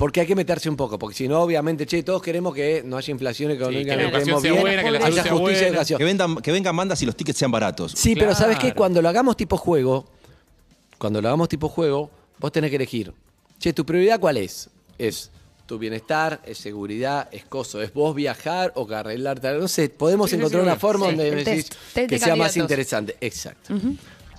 Porque 0.02 0.20
hay 0.22 0.26
que 0.26 0.34
meterse 0.36 0.68
un 0.68 0.76
poco, 0.76 0.98
porque 0.98 1.16
si 1.16 1.28
no, 1.28 1.40
obviamente, 1.44 1.86
che, 1.86 2.02
todos 2.02 2.24
queremos 2.24 2.56
que 2.56 2.82
no 2.84 2.98
haya 2.98 3.12
inflación 3.12 3.52
económica, 3.52 3.96
que 3.96 3.98
la 4.04 4.10
que 4.10 4.18
educación 4.18 4.20
estemos 4.38 4.42
sea 4.42 4.52
bien, 4.52 4.62
buena, 4.64 4.84
que 4.84 4.90
la 4.90 5.06
haya 5.06 5.22
sea 5.22 5.32
justicia 5.32 5.38
y 5.38 5.54
buena. 5.60 5.68
educación. 5.68 5.98
Que, 6.00 6.04
vendan, 6.04 6.36
que 6.38 6.52
vengan 6.52 6.76
bandas 6.76 7.04
y 7.04 7.06
los 7.06 7.16
tickets 7.16 7.38
sean 7.38 7.52
baratos. 7.52 7.92
Sí, 7.96 8.16
pero 8.16 8.34
¿sabes 8.34 8.58
qué? 8.58 8.74
Cuando 8.74 9.00
lo 9.00 9.10
hagamos 9.10 9.38
tipo 9.38 9.58
juego, 9.58 10.08
cuando 10.98 11.22
lo 11.22 11.28
hagamos 11.28 11.50
tipo 11.50 11.70
juego, 11.70 12.10
vos 12.40 12.52
tenés 12.52 12.72
que 12.72 12.78
elegir. 12.78 13.14
Che, 13.60 13.74
¿tu 13.74 13.86
prioridad 13.86 14.20
cuál 14.20 14.38
es? 14.38 14.72
Es 14.98 15.30
tu 15.68 15.78
bienestar, 15.78 16.42
es 16.48 16.58
seguridad, 16.58 17.30
es 17.32 17.46
coso, 17.46 17.80
es 17.80 17.94
vos 17.94 18.16
viajar 18.16 18.72
o 18.74 18.88
que 18.88 18.96
arreglarte. 18.96 19.54
No 19.54 19.68
sé, 19.68 19.90
podemos 19.90 20.32
Sí, 20.32 20.38
encontrar 20.38 20.64
sí, 20.64 20.68
una 20.68 20.78
forma 20.78 21.12
Sí, 21.12 21.16
donde 21.16 21.30
decís 21.30 21.46
test, 21.70 21.74
test 21.94 22.10
que 22.10 22.16
de 22.16 22.26
sea 22.26 22.36
más 22.36 22.58
interesante. 22.58 23.18
Exacto. 23.22 23.76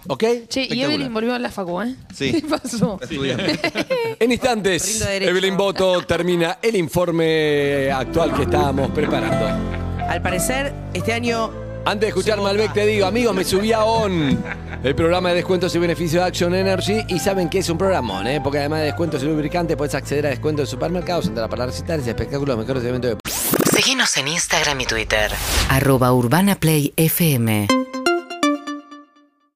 ¿Ok? 0.09 0.25
Che, 0.49 0.67
y. 0.69 0.83
Evelyn 0.83 1.13
volvió 1.13 1.35
a 1.35 1.39
la 1.39 1.51
facu, 1.51 1.81
¿eh? 1.83 1.95
Sí. 2.15 2.33
¿Qué 2.33 2.43
pasó? 2.43 2.99
En 4.19 4.33
instantes, 4.33 4.87
Rindo 4.87 5.07
derecho. 5.07 5.31
Evelyn 5.31 5.57
Boto 5.57 6.03
termina 6.03 6.59
el 6.63 6.77
informe 6.77 7.91
actual 7.91 8.33
que 8.35 8.43
estábamos 8.43 8.91
preparando. 8.91 9.47
Al 10.09 10.23
parecer, 10.23 10.73
este 10.95 11.13
año 11.13 11.51
Antes 11.85 12.01
de 12.03 12.09
escuchar 12.09 12.41
Malbec 12.41 12.73
te 12.73 12.87
digo, 12.87 13.07
amigos, 13.07 13.35
me 13.35 13.45
subí 13.45 13.73
a 13.73 13.85
ON, 13.85 14.39
el 14.85 14.95
programa 14.95 15.31
de 15.31 15.37
descuentos 15.37 15.75
y 15.75 15.79
beneficios 15.79 16.23
de 16.23 16.29
Action 16.29 16.55
Energy, 16.55 17.05
y 17.09 17.19
saben 17.19 17.49
que 17.49 17.59
es 17.59 17.69
un 17.69 17.79
programón, 17.79 18.27
¿eh? 18.29 18.41
porque 18.41 18.59
además 18.59 18.81
de 18.81 18.87
descuentos 18.87 19.23
y 19.23 19.27
lubricantes 19.27 19.77
puedes 19.77 19.95
acceder 19.95 20.27
a 20.27 20.31
descuentos 20.31 20.67
de 20.69 20.71
supermercados, 20.71 21.27
entrar 21.27 21.49
para 21.51 21.67
recitales, 21.67 22.07
espectáculos, 22.07 22.57
mejores 22.57 22.85
eventos 22.85 23.17
de 23.17 23.33
Síguenos 23.75 24.17
en 24.17 24.29
Instagram 24.29 24.81
y 24.81 24.87
Twitter. 24.87 25.33
Arroba 25.71 26.13
Urbana 26.13 26.55
Play 26.55 26.93
FM. 26.97 27.67